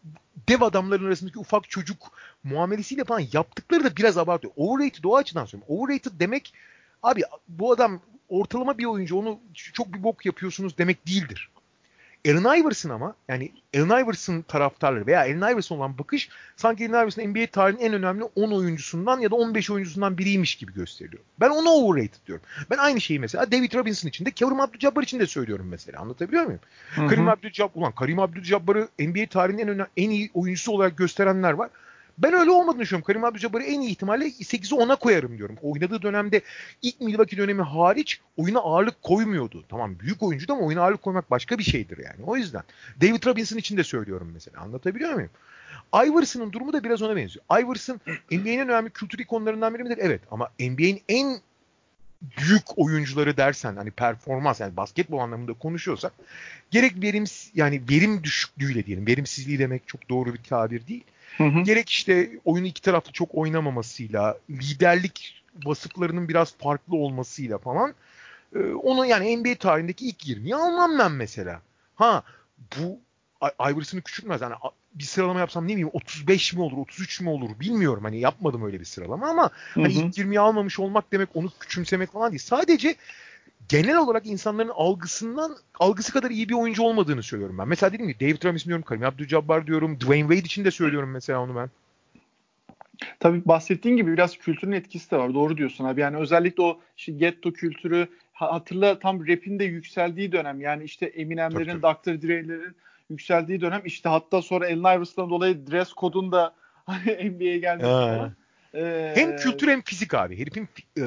[0.50, 1.98] dev adamların arasındaki ufak çocuk
[2.44, 4.54] muamelesiyle falan yaptıkları da biraz abartıyor.
[4.58, 5.76] Overrated o açıdan söylüyorum.
[5.78, 6.54] Overrated demek
[7.04, 11.50] abi bu adam ortalama bir oyuncu onu çok bir bok yapıyorsunuz demek değildir.
[12.28, 17.24] Allen Iverson ama yani Allen Iverson taraftarları veya Allen Iverson olan bakış sanki Allen Iverson
[17.24, 21.24] NBA tarihinin en önemli 10 oyuncusundan ya da 15 oyuncusundan biriymiş gibi gösteriliyor.
[21.40, 22.46] Ben onu overrated diyorum.
[22.70, 26.00] Ben aynı şeyi mesela David Robinson için de Kerim Abdul-Jabbar için de söylüyorum mesela.
[26.00, 26.60] Anlatabiliyor muyum?
[26.96, 27.08] Hı-hı.
[27.08, 31.70] Karim Abdul-Jabbar ulan Karim Abdul-Jabbar'ı NBA tarihinin en, önemli, en iyi oyuncusu olarak gösterenler var.
[32.18, 33.06] Ben öyle olmadığını düşünüyorum.
[33.06, 35.56] Karim Abdul-Jabbar'ı en iyi ihtimalle 8'i 10'a koyarım diyorum.
[35.62, 36.42] Oynadığı dönemde
[36.82, 39.64] ilk Milwaukee dönemi hariç oyuna ağırlık koymuyordu.
[39.70, 42.24] Tamam büyük oyuncu ama oyuna ağırlık koymak başka bir şeydir yani.
[42.26, 42.64] O yüzden.
[43.02, 44.62] David Robinson için de söylüyorum mesela.
[44.62, 45.30] Anlatabiliyor muyum?
[45.96, 47.46] Iverson'ın durumu da biraz ona benziyor.
[47.62, 48.02] Iverson
[48.32, 49.98] NBA'nin önemli kültür ikonlarından biri midir?
[50.02, 51.40] Evet ama NBA'nin en
[52.38, 56.14] büyük oyuncuları dersen hani performans yani basketbol anlamında konuşuyorsak
[56.72, 57.24] gerek verim
[57.56, 59.08] yani verim düşüklüğüyle diyelim.
[59.08, 61.04] Verimsizliği demek çok doğru bir tabir değil.
[61.38, 61.60] Hı hı.
[61.60, 67.94] Gerek işte oyunu iki taraflı çok oynamamasıyla, liderlik vasıflarının biraz farklı olmasıyla falan
[68.56, 71.62] e, onu yani NBA tarihindeki ilk 20'yi almam ben mesela.
[71.96, 72.24] Ha
[72.78, 73.00] bu
[73.72, 74.42] Iverson'ı küçültmez.
[74.42, 74.54] Yani
[74.94, 78.04] bir sıralama yapsam ne bileyim 35 mi olur 33 mi olur bilmiyorum.
[78.04, 79.84] Hani yapmadım öyle bir sıralama ama hı hı.
[79.84, 82.42] hani ilk 20'yi almamış olmak demek onu küçümsemek falan değil.
[82.42, 82.96] Sadece
[83.70, 87.68] genel olarak insanların algısından algısı kadar iyi bir oyuncu olmadığını söylüyorum ben.
[87.68, 91.42] Mesela dedim ki David Robinson diyorum, Karim Abdul-Jabbar diyorum, Dwayne Wade için de söylüyorum mesela
[91.42, 91.70] onu ben.
[93.20, 95.34] Tabii bahsettiğin gibi biraz kültürün etkisi de var.
[95.34, 96.02] Doğru diyorsun abi.
[96.02, 100.62] Yani özellikle o işte getto kültürü hatırla tam rap'in de yükseldiği dönem.
[100.62, 102.22] Yani işte Eminem'lerin, Dr.
[102.22, 102.76] Dre'lerin
[103.10, 103.82] yükseldiği dönem.
[103.86, 106.56] İşte hatta sonra Allen Iverson'dan dolayı dress kodun da
[107.06, 108.34] NBA'ye gelmesi falan.
[108.76, 110.40] Ee, hem kültür hem fizik abi.
[110.40, 111.02] Herifin e,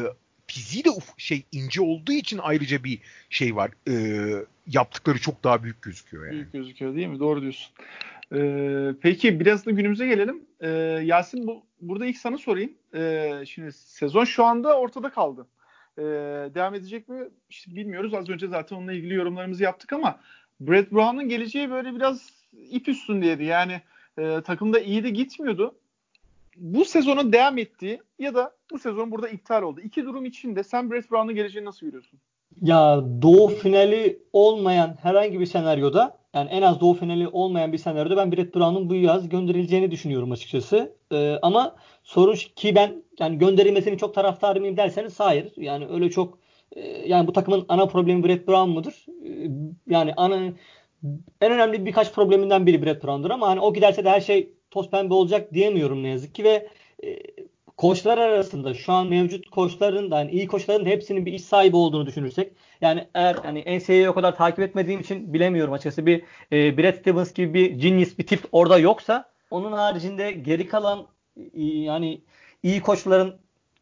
[0.47, 2.99] fiziği de uf, şey ince olduğu için ayrıca bir
[3.30, 3.70] şey var.
[3.88, 3.94] E,
[4.66, 6.34] yaptıkları çok daha büyük gözüküyor yani.
[6.34, 7.18] Büyük gözüküyor değil mi?
[7.18, 7.74] Doğru diyorsun.
[8.34, 10.42] Ee, peki biraz da günümüze gelelim.
[10.61, 10.68] Ee,
[11.05, 12.72] Yasin bu, burada ilk sana sorayım.
[12.94, 15.47] Ee, şimdi sezon şu anda ortada kaldı.
[15.99, 16.03] Ee,
[16.55, 17.28] devam edecek mi?
[17.51, 18.14] İşte bilmiyoruz.
[18.14, 20.20] Az önce zaten onunla ilgili yorumlarımızı yaptık ama
[20.61, 22.30] Brett Brown'un geleceği böyle biraz
[22.70, 23.44] ip üstündeydi.
[23.44, 23.80] Yani
[24.18, 25.74] e, takımda iyi de gitmiyordu
[26.57, 29.80] bu sezonun devam ettiği ya da bu sezon burada iptal oldu.
[29.80, 32.20] İki durum içinde sen Brett Brown'un geleceğini nasıl görüyorsun?
[32.61, 38.16] Ya doğu finali olmayan herhangi bir senaryoda yani en az doğu finali olmayan bir senaryoda
[38.16, 40.96] ben Brett Brown'un bu yaz gönderileceğini düşünüyorum açıkçası.
[41.12, 45.52] Ee, ama sorun ki ben yani gönderilmesini çok taraftarı mıyım derseniz hayır.
[45.57, 46.38] Yani öyle çok
[46.72, 49.04] e, yani bu takımın ana problemi Brett Brown mudur?
[49.24, 49.50] E,
[49.88, 50.52] yani ana
[51.40, 54.90] en önemli birkaç probleminden biri Brett Brown'dur ama hani o giderse de her şey toz
[54.90, 56.68] pembe olacak diyemiyorum ne yazık ki ve
[57.05, 57.18] e,
[57.76, 62.07] koçlar arasında şu an mevcut koçların da yani iyi koçların hepsinin bir iş sahibi olduğunu
[62.07, 66.22] düşünürsek yani eğer hani NCAA'yi o kadar takip etmediğim için bilemiyorum açıkçası bir
[66.53, 71.62] e, Brad Stevens gibi bir genius bir tip orada yoksa onun haricinde geri kalan e,
[71.62, 72.20] yani
[72.62, 73.36] iyi koçların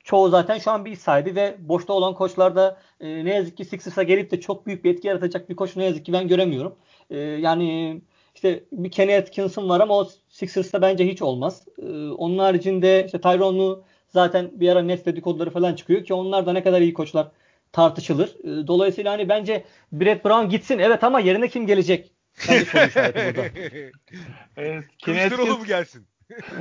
[0.04, 3.56] çoğu zaten şu an bir iş sahibi ve boşta olan koçlar da e, ne yazık
[3.56, 6.28] ki Sixers'a gelip de çok büyük bir etki yaratacak bir koç ne yazık ki ben
[6.28, 6.76] göremiyorum.
[7.10, 8.00] E, yani
[8.34, 11.62] işte bir Kenny Atkinson var ama o Sixers'ta bence hiç olmaz.
[11.78, 16.52] Ee, onun haricinde işte Tyrone'u zaten bir ara net dedikoduları falan çıkıyor ki onlar da
[16.52, 17.30] ne kadar iyi koçlar
[17.72, 18.36] tartışılır.
[18.44, 22.12] Ee, dolayısıyla hani bence Brett Brown gitsin evet ama yerine kim gelecek?
[22.48, 23.48] Bence soru işareti burada.
[24.56, 26.06] evet, Kılıçdaroğlu mu gelsin?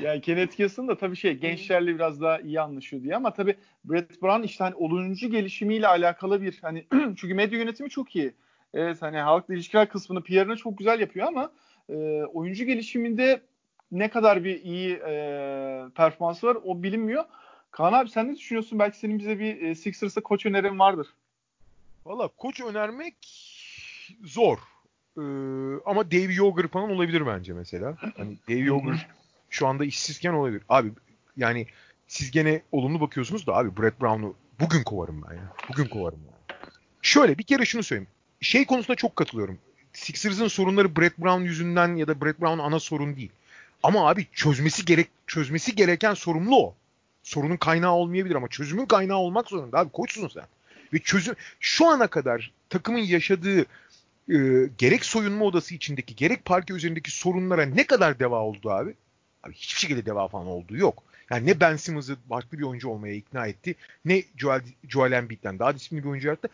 [0.00, 4.22] yani Kenneth Atkinson da tabii şey gençlerle biraz daha iyi anlaşıyor diye ama tabii Brett
[4.22, 8.34] Brown işte hani olumcu gelişimiyle alakalı bir hani çünkü medya yönetimi çok iyi.
[8.74, 11.52] Evet hani halkla ilişkiler kısmını PR'ını çok güzel yapıyor ama
[11.88, 13.42] e, oyuncu gelişiminde
[13.92, 15.16] ne kadar bir iyi e,
[15.94, 17.24] performansı var o bilinmiyor.
[17.70, 18.78] Kaan abi sen ne düşünüyorsun?
[18.78, 21.06] Belki senin bize bir e, Sixers'a koç önerin vardır.
[22.06, 23.14] Valla koç önermek
[24.24, 24.58] zor.
[25.16, 25.20] Ee,
[25.84, 27.96] ama Dave Yoger falan olabilir bence mesela.
[28.16, 29.08] Hani Dave Yoger
[29.50, 30.62] şu anda işsizken olabilir.
[30.68, 30.92] Abi
[31.36, 31.66] yani
[32.06, 35.52] siz gene olumlu bakıyorsunuz da abi Brett Brown'u bugün kovarım ben ya.
[35.68, 36.56] Bugün kovarım ya.
[37.02, 38.10] Şöyle bir kere şunu söyleyeyim
[38.40, 39.58] şey konusunda çok katılıyorum.
[39.92, 43.30] Sixers'ın sorunları Brett Brown yüzünden ya da Brett Brown ana sorun değil.
[43.82, 46.74] Ama abi çözmesi gerek çözmesi gereken sorumlu o.
[47.22, 50.44] Sorunun kaynağı olmayabilir ama çözümün kaynağı olmak zorunda abi koçsun sen.
[50.92, 53.60] Ve çözüm şu ana kadar takımın yaşadığı
[54.28, 54.36] e,
[54.78, 58.94] gerek soyunma odası içindeki gerek parke üzerindeki sorunlara ne kadar deva oldu abi?
[59.42, 61.02] Abi hiçbir şekilde deva falan olduğu yok.
[61.30, 63.74] Yani ne Ben Simmons'ı farklı bir oyuncu olmaya ikna etti.
[64.04, 66.48] Ne Joel, Joel Embiid'den daha disiplinli bir oyuncu yarattı.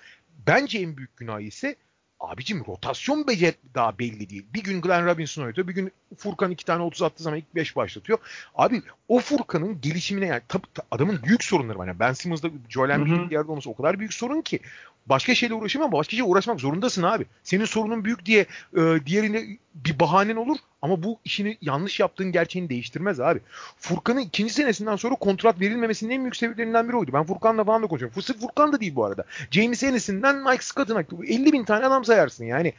[0.46, 1.76] Bence en büyük günah ise
[2.20, 4.46] abicim rotasyon becer daha belli değil.
[4.54, 5.68] Bir gün Glenn Robinson oynuyor.
[5.68, 8.18] Bir gün Furkan iki tane 30 attığı zaman ilk 5 başlatıyor.
[8.54, 11.86] Abi o Furkan'ın gelişimine yani tabii adamın büyük sorunları var.
[11.86, 14.60] Yani Ben Simmons'da Joel Embiid'in yerde olması o kadar büyük sorun ki
[15.06, 17.26] başka şeyle uğraşamam ama başka şeyle uğraşmak zorundasın abi.
[17.42, 22.68] Senin sorunun büyük diye e, diğerine bir bahanen olur ama bu işini yanlış yaptığın gerçeğini
[22.68, 23.40] değiştirmez abi.
[23.78, 27.10] Furkan'ın ikinci senesinden sonra kontrat verilmemesinin en büyük sebeplerinden biri oydu.
[27.12, 28.22] Ben Furkan'la falan da konuşuyorum.
[28.22, 29.24] Sırf Furkan da değil bu arada.
[29.50, 32.72] James Ennis'inden Mike Scott'ına 50 bin tane adam sayarsın yani.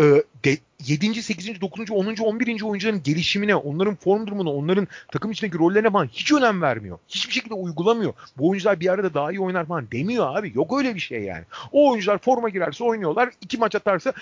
[0.00, 1.22] Ee, de, 7.
[1.22, 1.60] 8.
[1.60, 1.90] 9.
[1.90, 2.16] 10.
[2.16, 2.62] 11.
[2.62, 6.98] oyuncuların gelişimine, onların form durumuna, onların takım içindeki rollerine falan hiç önem vermiyor.
[7.08, 8.12] Hiçbir şekilde uygulamıyor.
[8.38, 10.52] Bu oyuncular bir arada daha iyi oynar falan demiyor abi.
[10.54, 11.44] Yok öyle bir şey yani.
[11.72, 13.30] O oyuncular forma girerse oynuyorlar.
[13.40, 14.12] iki maç atarsa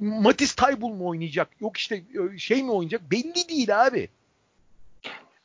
[0.00, 1.48] Matis Taybul mu oynayacak?
[1.60, 2.02] Yok işte
[2.36, 3.10] şey mi oynayacak?
[3.10, 4.08] Belli değil abi.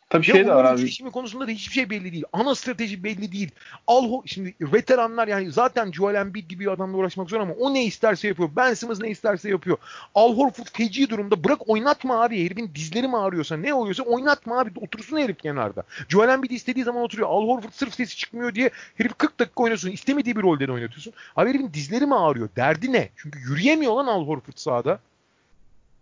[0.10, 0.80] Tabii şey de var abi.
[0.80, 2.24] Gelişimi konusunda da hiçbir şey belli değil.
[2.34, 3.52] Ana strateji belli değil.
[3.88, 7.86] Al şimdi veteranlar yani zaten Joel Embiid gibi bir adamla uğraşmak zor ama o ne
[7.86, 8.50] isterse yapıyor.
[8.56, 9.78] Ben Simmons ne isterse yapıyor.
[10.16, 11.44] Al Horford feci durumda.
[11.44, 12.46] Bırak oynatma abi.
[12.46, 14.72] Herifin dizleri mi ağrıyorsa ne oluyorsa oynatma abi.
[14.82, 15.84] Otursun herif kenarda.
[16.10, 17.30] Joel Embiid istediği zaman oturuyor.
[17.30, 19.92] Al Horford sırf sesi çıkmıyor diye herif 40 dakika oynasın.
[19.92, 21.14] İstemediği bir rolde de oynatıyorsun.
[21.36, 22.50] Abi herifin dizleri mi ağrıyor?
[22.56, 23.10] Derdi ne?
[23.16, 25.00] Çünkü yürüyemiyor lan Al Horford sahada.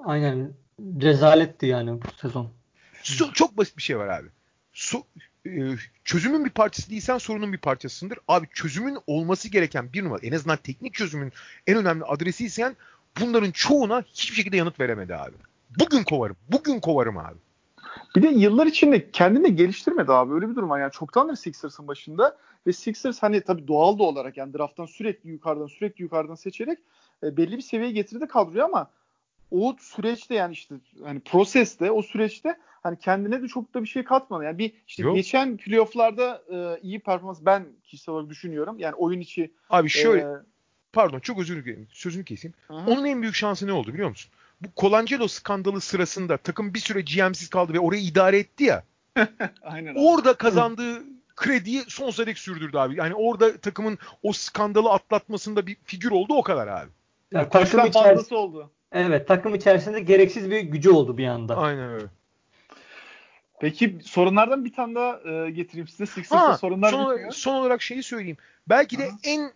[0.06, 0.52] Aynen.
[1.02, 2.50] Rezaletti yani bu sezon.
[3.06, 4.28] So, çok basit bir şey var abi.
[4.74, 5.04] So,
[5.46, 5.50] e,
[6.04, 8.20] çözümün bir parçası değilsen sorunun bir parçasındır.
[8.28, 11.32] Abi çözümün olması gereken bir numara en azından teknik çözümün
[11.68, 12.76] en önemli adresiysen
[13.22, 15.36] bunların çoğuna hiçbir şekilde yanıt veremedi abi.
[15.80, 16.36] Bugün kovarım.
[16.52, 17.38] Bugün kovarım abi.
[18.16, 20.34] Bir de yıllar içinde kendini geliştirmedi abi.
[20.34, 20.80] Öyle bir durum var.
[20.80, 22.38] Yani çoktandır Sixers'ın başında
[22.68, 26.80] ve Sixers hani tabii doğal da olarak yani drafttan sürekli yukarıdan sürekli yukarıdan seçerek
[27.24, 28.90] e, belli bir seviyeye getirdi kadroyu ama
[29.52, 34.04] o süreçte yani işte hani proseste o süreçte hani kendine de çok da bir şey
[34.04, 34.44] katmadı.
[34.44, 35.16] Yani bir işte Yok.
[35.16, 38.80] geçen playoff'larda e, iyi performans ben kişisel olarak düşünüyorum.
[38.80, 40.36] Yani oyun içi Abi şöyle e,
[40.94, 41.88] pardon çok özür dilerim.
[41.92, 42.54] Sözünü keseyim.
[42.68, 42.78] Hı-hı.
[42.78, 44.32] Onun en büyük şansı ne oldu biliyor musun?
[44.62, 48.84] Bu Colangelo skandalı sırasında takım bir süre GM'siz kaldı ve orayı idare etti ya.
[49.62, 50.00] Aynen abi.
[50.00, 51.04] Orada kazandığı
[51.36, 52.96] krediyi sonsuza dek sürdürdü abi.
[52.96, 56.90] Yani orada takımın o skandalı atlatmasında bir figür oldu o kadar abi.
[57.32, 58.72] Yani takım içerisinde oldu.
[58.96, 61.58] Evet takım içerisinde gereksiz bir gücü oldu bir anda.
[61.58, 62.06] Aynen öyle.
[63.60, 66.06] Peki sorunlardan bir tane daha e, getireyim size.
[66.06, 68.38] Sixers'ta sorunlar son, olarak, son olarak şeyi söyleyeyim.
[68.70, 69.18] Belki de Aha.
[69.24, 69.52] en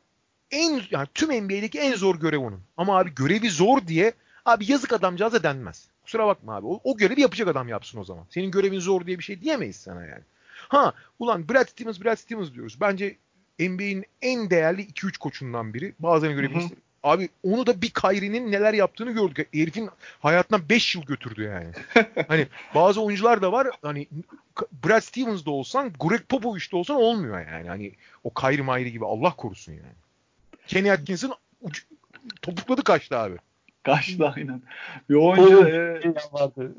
[0.52, 2.62] en yani tüm NBA'deki en zor görev onun.
[2.78, 4.14] Ama abi görevi zor diye
[4.46, 5.88] abi yazık adamcağıza denmez.
[6.04, 6.68] Kusura bakma abi.
[6.68, 8.26] O, o görevi yapacak adam yapsın o zaman.
[8.30, 10.24] Senin görevin zor diye bir şey diyemeyiz sana yani.
[10.56, 12.78] Ha ulan Brad Stevens Brad Stevens diyoruz.
[12.82, 13.18] Bence
[13.60, 15.94] NBA'in en değerli 2-3 koçundan biri.
[16.00, 16.62] Bazılarına göre bir
[17.04, 19.48] Abi onu da bir Kyrie'nin neler yaptığını gördük.
[19.54, 19.90] Herifin
[20.20, 21.72] hayatından 5 yıl götürdü yani.
[22.28, 24.08] hani bazı oyuncular da var hani
[24.86, 27.68] Brad Stevens da olsan, Greg Popovich de olsan olmuyor yani.
[27.68, 27.92] Hani
[28.24, 29.96] o Kyrie Mayri gibi Allah korusun yani.
[30.68, 31.86] Kenny Atkinson uç,
[32.42, 33.36] topukladı kaçtı abi.
[33.84, 34.62] Kaçtı aynen.
[35.10, 36.76] Bir oyuncu e, vardı.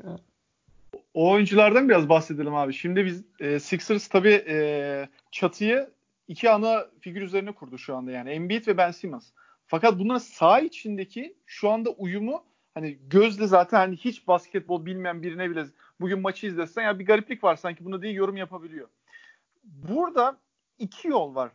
[1.13, 2.73] O oyunculardan biraz bahsedelim abi.
[2.73, 5.89] Şimdi biz e, Sixers tabii e, çatıyı
[6.27, 8.29] iki ana figür üzerine kurdu şu anda yani.
[8.29, 9.27] Embiid ve Ben Simmons.
[9.71, 12.43] Fakat bunların sağ içindeki şu anda uyumu
[12.73, 15.65] hani gözle zaten hani hiç basketbol bilmeyen birine bile
[16.01, 18.87] bugün maçı izlesen ya bir gariplik var sanki buna diye yorum yapabiliyor.
[19.63, 20.37] Burada
[20.79, 21.51] iki yol var.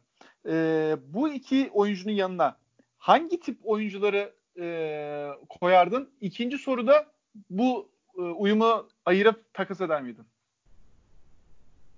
[0.49, 2.57] Ee, bu iki oyuncunun yanına
[2.99, 6.11] hangi tip oyuncuları e, koyardın?
[6.21, 7.07] İkinci soruda
[7.51, 7.89] bu
[8.19, 10.25] e, uyumu ayırıp takas eder miydin?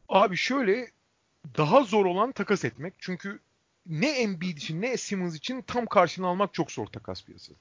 [0.09, 0.91] Abi şöyle
[1.57, 2.95] daha zor olan takas etmek.
[2.99, 3.41] Çünkü
[3.89, 7.53] ne Embiid için ne Simmons için tam karşılığını almak çok zor takas piyasası.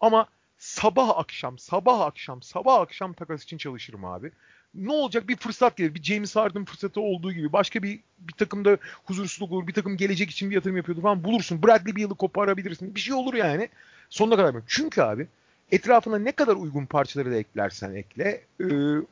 [0.00, 4.32] Ama sabah akşam, sabah akşam, sabah akşam takas için çalışırım abi.
[4.74, 5.94] Ne olacak bir fırsat gelir.
[5.94, 7.52] Bir James Harden fırsatı olduğu gibi.
[7.52, 9.66] Başka bir bir takımda huzursuzluk olur.
[9.66, 11.24] Bir takım gelecek için bir yatırım yapıyordu falan.
[11.24, 11.62] Bulursun.
[11.62, 12.94] Bradley Beal'ı koparabilirsin.
[12.94, 13.68] Bir şey olur yani.
[14.10, 14.62] Sonuna kadar.
[14.66, 15.26] Çünkü abi
[15.72, 18.66] etrafına ne kadar uygun parçaları da eklersen ekle e,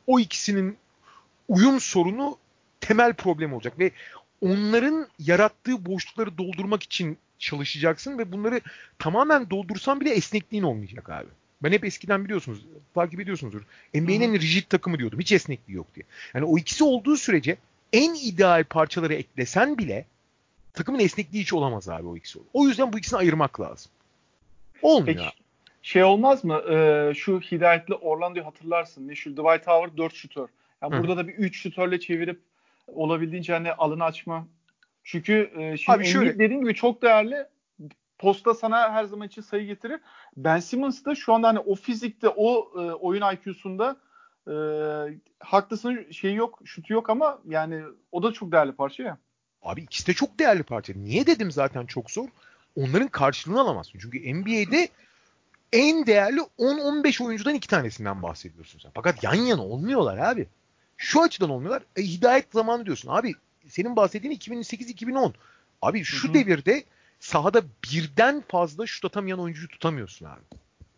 [0.06, 0.76] o ikisinin
[1.48, 2.38] uyum sorunu
[2.80, 3.90] temel problem olacak ve
[4.40, 8.60] onların yarattığı boşlukları doldurmak için çalışacaksın ve bunları
[8.98, 11.28] tamamen doldursan bile esnekliğin olmayacak abi.
[11.62, 13.62] Ben hep eskiden biliyorsunuz, takip ediyorsunuzdur.
[13.94, 15.20] NBA'nin en rigid takımı diyordum.
[15.20, 16.04] Hiç esnekliği yok diye.
[16.34, 17.56] Yani o ikisi olduğu sürece
[17.92, 20.04] en ideal parçaları eklesen bile
[20.72, 22.38] takımın esnekliği hiç olamaz abi o ikisi.
[22.52, 23.92] O yüzden bu ikisini ayırmak lazım.
[24.82, 25.06] Olmuyor.
[25.06, 25.24] Peki,
[25.82, 26.62] şey olmaz mı?
[26.70, 29.04] Ee, şu hidayetli Orlando'yu hatırlarsın.
[29.04, 30.48] Meşhur Dwight Howard 4 şutör.
[30.82, 32.40] Yani burada da bir 3 şutörle çevirip
[32.86, 34.46] olabildiğince hani alanı açma.
[35.04, 36.38] Çünkü e, şimdi Abi şöyle...
[36.38, 37.46] dediğim gibi çok değerli.
[38.18, 40.00] Posta sana her zaman için sayı getirir.
[40.36, 43.96] Ben Simmons da şu anda hani o fizikte, o e, oyun IQ'sunda
[44.48, 44.54] e,
[45.40, 47.82] haklısın şey yok, şutu yok ama yani
[48.12, 49.18] o da çok değerli parça ya.
[49.62, 50.92] Abi ikisi de çok değerli parça.
[50.96, 52.28] Niye dedim zaten çok zor?
[52.76, 53.98] Onların karşılığını alamazsın.
[53.98, 54.88] Çünkü NBA'de
[55.72, 58.90] en değerli 10-15 oyuncudan iki tanesinden bahsediyorsun sen.
[58.94, 60.46] Fakat yan yana olmuyorlar abi.
[60.96, 61.82] Şu açıdan olmuyorlar.
[61.96, 63.08] E, hidayet zamanı diyorsun.
[63.08, 63.34] Abi
[63.68, 65.32] senin bahsettiğin 2008-2010.
[65.82, 66.34] Abi şu Hı-hı.
[66.34, 66.84] devirde
[67.20, 70.40] sahada birden fazla şut atamayan oyuncuyu tutamıyorsun abi.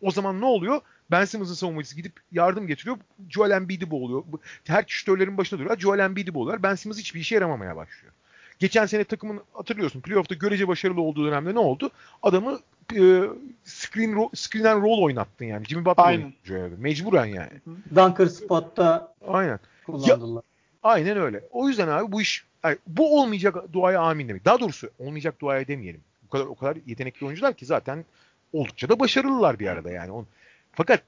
[0.01, 0.81] O zaman ne oluyor?
[1.11, 2.97] Ben Simmons'ın savunmacısı gidip yardım getiriyor.
[3.29, 4.23] Joel Embiid'i boğuluyor.
[4.63, 5.79] Her şütörlerin başında duruyor.
[5.79, 6.63] Joel Embiid'i boğuluyorlar.
[6.63, 8.13] Ben Simmons hiçbir işe yaramamaya başlıyor.
[8.59, 11.91] Geçen sene takımın hatırlıyorsun playoff'ta görece başarılı olduğu dönemde ne oldu?
[12.23, 12.59] Adamı
[12.93, 13.23] e,
[13.63, 15.65] screen ro- screen and roll oynattın yani.
[15.65, 16.33] Jimmy Butler Aynen.
[16.77, 17.51] Mecburen yani.
[17.95, 19.59] Dunker spot'ta Aynen.
[19.91, 20.43] Kullandılar.
[20.43, 20.43] Ya,
[20.83, 21.43] aynen öyle.
[21.51, 24.45] O yüzden abi bu iş yani bu olmayacak duaya amin demek.
[24.45, 26.01] Daha doğrusu olmayacak duaya demeyelim.
[26.27, 28.05] O kadar o kadar yetenekli oyuncular ki zaten
[28.53, 30.11] oldukça da başarılılar bir arada yani.
[30.11, 30.27] On,
[30.73, 31.01] fakat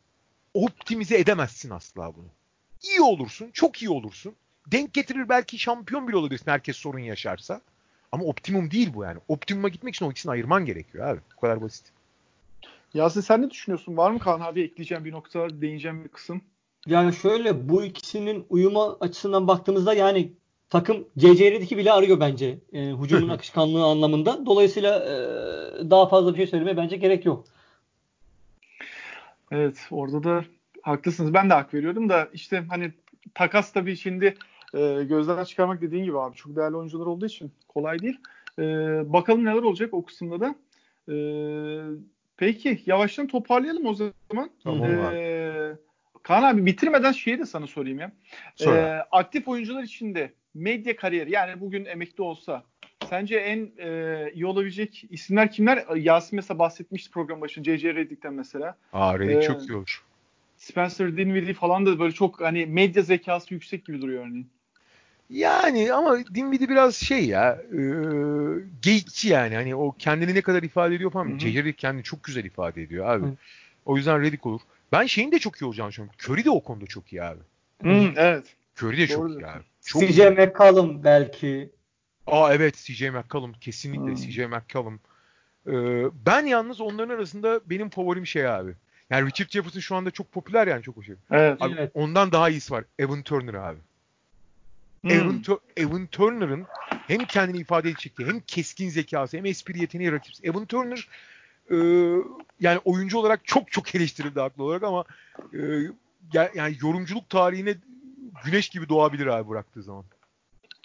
[0.53, 2.27] optimize edemezsin asla bunu.
[2.83, 4.35] İyi olursun, çok iyi olursun.
[4.67, 7.61] Denk getirir belki şampiyon bile olabilirsin herkes sorun yaşarsa.
[8.11, 9.19] Ama optimum değil bu yani.
[9.27, 11.19] Optimuma gitmek için o ikisini ayırman gerekiyor abi.
[11.37, 11.85] Bu kadar basit.
[12.93, 13.97] Yasin sen ne düşünüyorsun?
[13.97, 16.41] Var mı Kaan abi ekleyeceğim bir nokta, değineceğim bir kısım?
[16.87, 20.31] Yani şöyle bu ikisinin uyuma açısından baktığımızda yani
[20.69, 24.45] takım CCR'deki bile arıyor bence e, hücumun akışkanlığı anlamında.
[24.45, 27.45] Dolayısıyla e, daha fazla bir şey söylemeye bence gerek yok.
[29.51, 30.45] Evet orada da
[30.81, 31.33] haklısınız.
[31.33, 32.91] Ben de hak veriyorum da işte hani
[33.33, 34.35] takas tabii şimdi
[34.73, 38.17] e, gözden çıkarmak dediğin gibi abi çok değerli oyuncular olduğu için kolay değil.
[38.59, 38.63] E,
[39.13, 40.55] bakalım neler olacak o kısımda da.
[41.13, 41.15] E,
[42.37, 44.49] peki yavaştan toparlayalım o zaman.
[44.63, 45.77] Tamam e,
[46.23, 48.11] Kaan abi bitirmeden şeyi de sana sorayım ya.
[48.55, 48.75] Sor.
[48.75, 52.63] E, aktif oyuncular içinde medya kariyeri yani bugün emekli olsa
[53.09, 55.85] sence en e, iyi olabilecek isimler kimler?
[55.95, 57.63] Yasin mesela bahsetmişti program başında.
[57.63, 57.95] C.C.
[57.95, 58.77] Redick'ten mesela.
[58.93, 60.03] Aa Redick ee, çok iyi olur.
[60.57, 64.47] Spencer Dinwiddie falan da böyle çok hani medya zekası yüksek gibi duruyor örneğin.
[65.29, 67.79] Yani ama Dinwiddie biraz şey ya e,
[68.81, 69.55] geyikçi yani.
[69.55, 71.37] Hani o kendini ne kadar ifade ediyor falan.
[71.37, 71.73] C.C.
[71.73, 73.25] kendini çok güzel ifade ediyor abi.
[73.25, 73.35] Hı.
[73.85, 74.61] O yüzden Redick olur.
[74.91, 76.15] Ben şeyin de çok iyi olacağını düşünüyorum.
[76.23, 77.39] Curry de o konuda çok iyi abi.
[77.83, 78.55] Hı, evet.
[78.77, 79.63] Curry de çok iyi abi.
[79.85, 80.29] Çok CJ iyi.
[80.29, 81.69] McCollum belki.
[82.27, 84.15] Aa evet CJ McCollum kesinlikle hmm.
[84.15, 84.99] CJ McCollum.
[85.67, 85.71] Ee,
[86.25, 88.73] ben yalnız onların arasında benim favorim şey abi.
[89.09, 91.09] Yani Richard Jefferson şu anda çok popüler yani çok hoş.
[91.31, 91.61] Evet.
[91.61, 91.91] Abi, evet.
[91.93, 92.83] Ondan daha iyisi var.
[92.99, 93.79] Evan Turner abi.
[95.01, 95.11] Hmm.
[95.11, 95.43] Evan,
[95.77, 96.65] Evan Turner'ın
[97.07, 100.45] hem kendini ifade edecek şekli hem keskin zekası hem espri yeteneği rakipsiz.
[100.45, 101.07] Evan Turner
[101.71, 101.77] e,
[102.59, 105.03] yani oyuncu olarak çok çok eleştirildi haklı olarak ama
[105.53, 105.59] e,
[106.33, 107.75] yani yorumculuk tarihine
[108.45, 110.05] güneş gibi doğabilir abi bıraktığı zaman.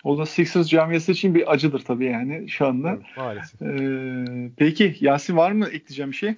[0.05, 2.91] O da Sixers camiası için bir acıdır tabii yani şu anda.
[2.91, 3.62] Evet, maalesef.
[3.62, 6.35] Ee, peki Yasin var mı ekleyeceğim bir şey?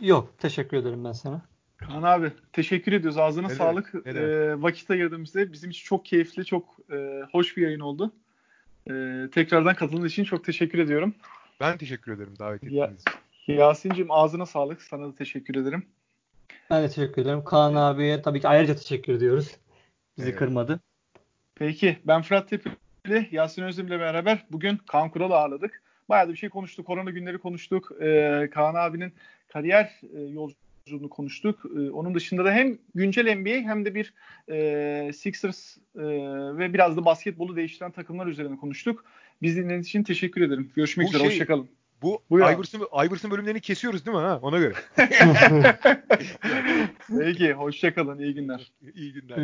[0.00, 0.34] Yok.
[0.38, 1.42] Teşekkür ederim ben sana.
[1.76, 3.18] Kaan abi teşekkür ediyoruz.
[3.18, 3.94] Ağzına ne sağlık.
[4.06, 8.12] Ee, vakit ayırdığımızda bizim için çok keyifli, çok e, hoş bir yayın oldu.
[8.90, 11.14] Ee, tekrardan katıldığın için çok teşekkür ediyorum.
[11.60, 13.18] Ben teşekkür ederim davet ettiğiniz için.
[13.52, 14.82] Yasin'cim ağzına sağlık.
[14.82, 15.82] Sana da teşekkür ederim.
[16.70, 17.44] Ben de teşekkür ederim.
[17.44, 19.56] Kaan abiye tabii ki ayrıca teşekkür ediyoruz.
[20.18, 20.38] Bizi evet.
[20.38, 20.80] kırmadı.
[21.54, 25.82] Peki ben Fırat Tepeli, Yasin Özlem'le beraber bugün Kaan Kural'ı ağırladık.
[26.08, 26.86] Bayağı da bir şey konuştuk.
[26.86, 27.92] Korona günleri konuştuk.
[28.02, 29.12] Ee, Kaan abinin
[29.48, 31.66] kariyer e, yolculuğunu konuştuk.
[31.76, 34.14] Ee, onun dışında da hem güncel NBA hem de bir
[34.50, 36.02] e, Sixers e,
[36.58, 39.04] ve biraz da basketbolu değiştiren takımlar üzerine konuştuk.
[39.42, 40.70] Biz dinlediğiniz için teşekkür ederim.
[40.76, 41.22] Görüşmek Bu üzere.
[41.22, 41.68] Şey, Hoşçakalın.
[42.02, 44.38] Bu Bu Iverson, Iverson bölümlerini kesiyoruz değil mi ha?
[44.42, 44.74] Ona göre.
[47.18, 47.52] Peki.
[47.52, 48.18] Hoşçakalın.
[48.18, 48.72] İyi günler.
[48.94, 49.36] İyi günler.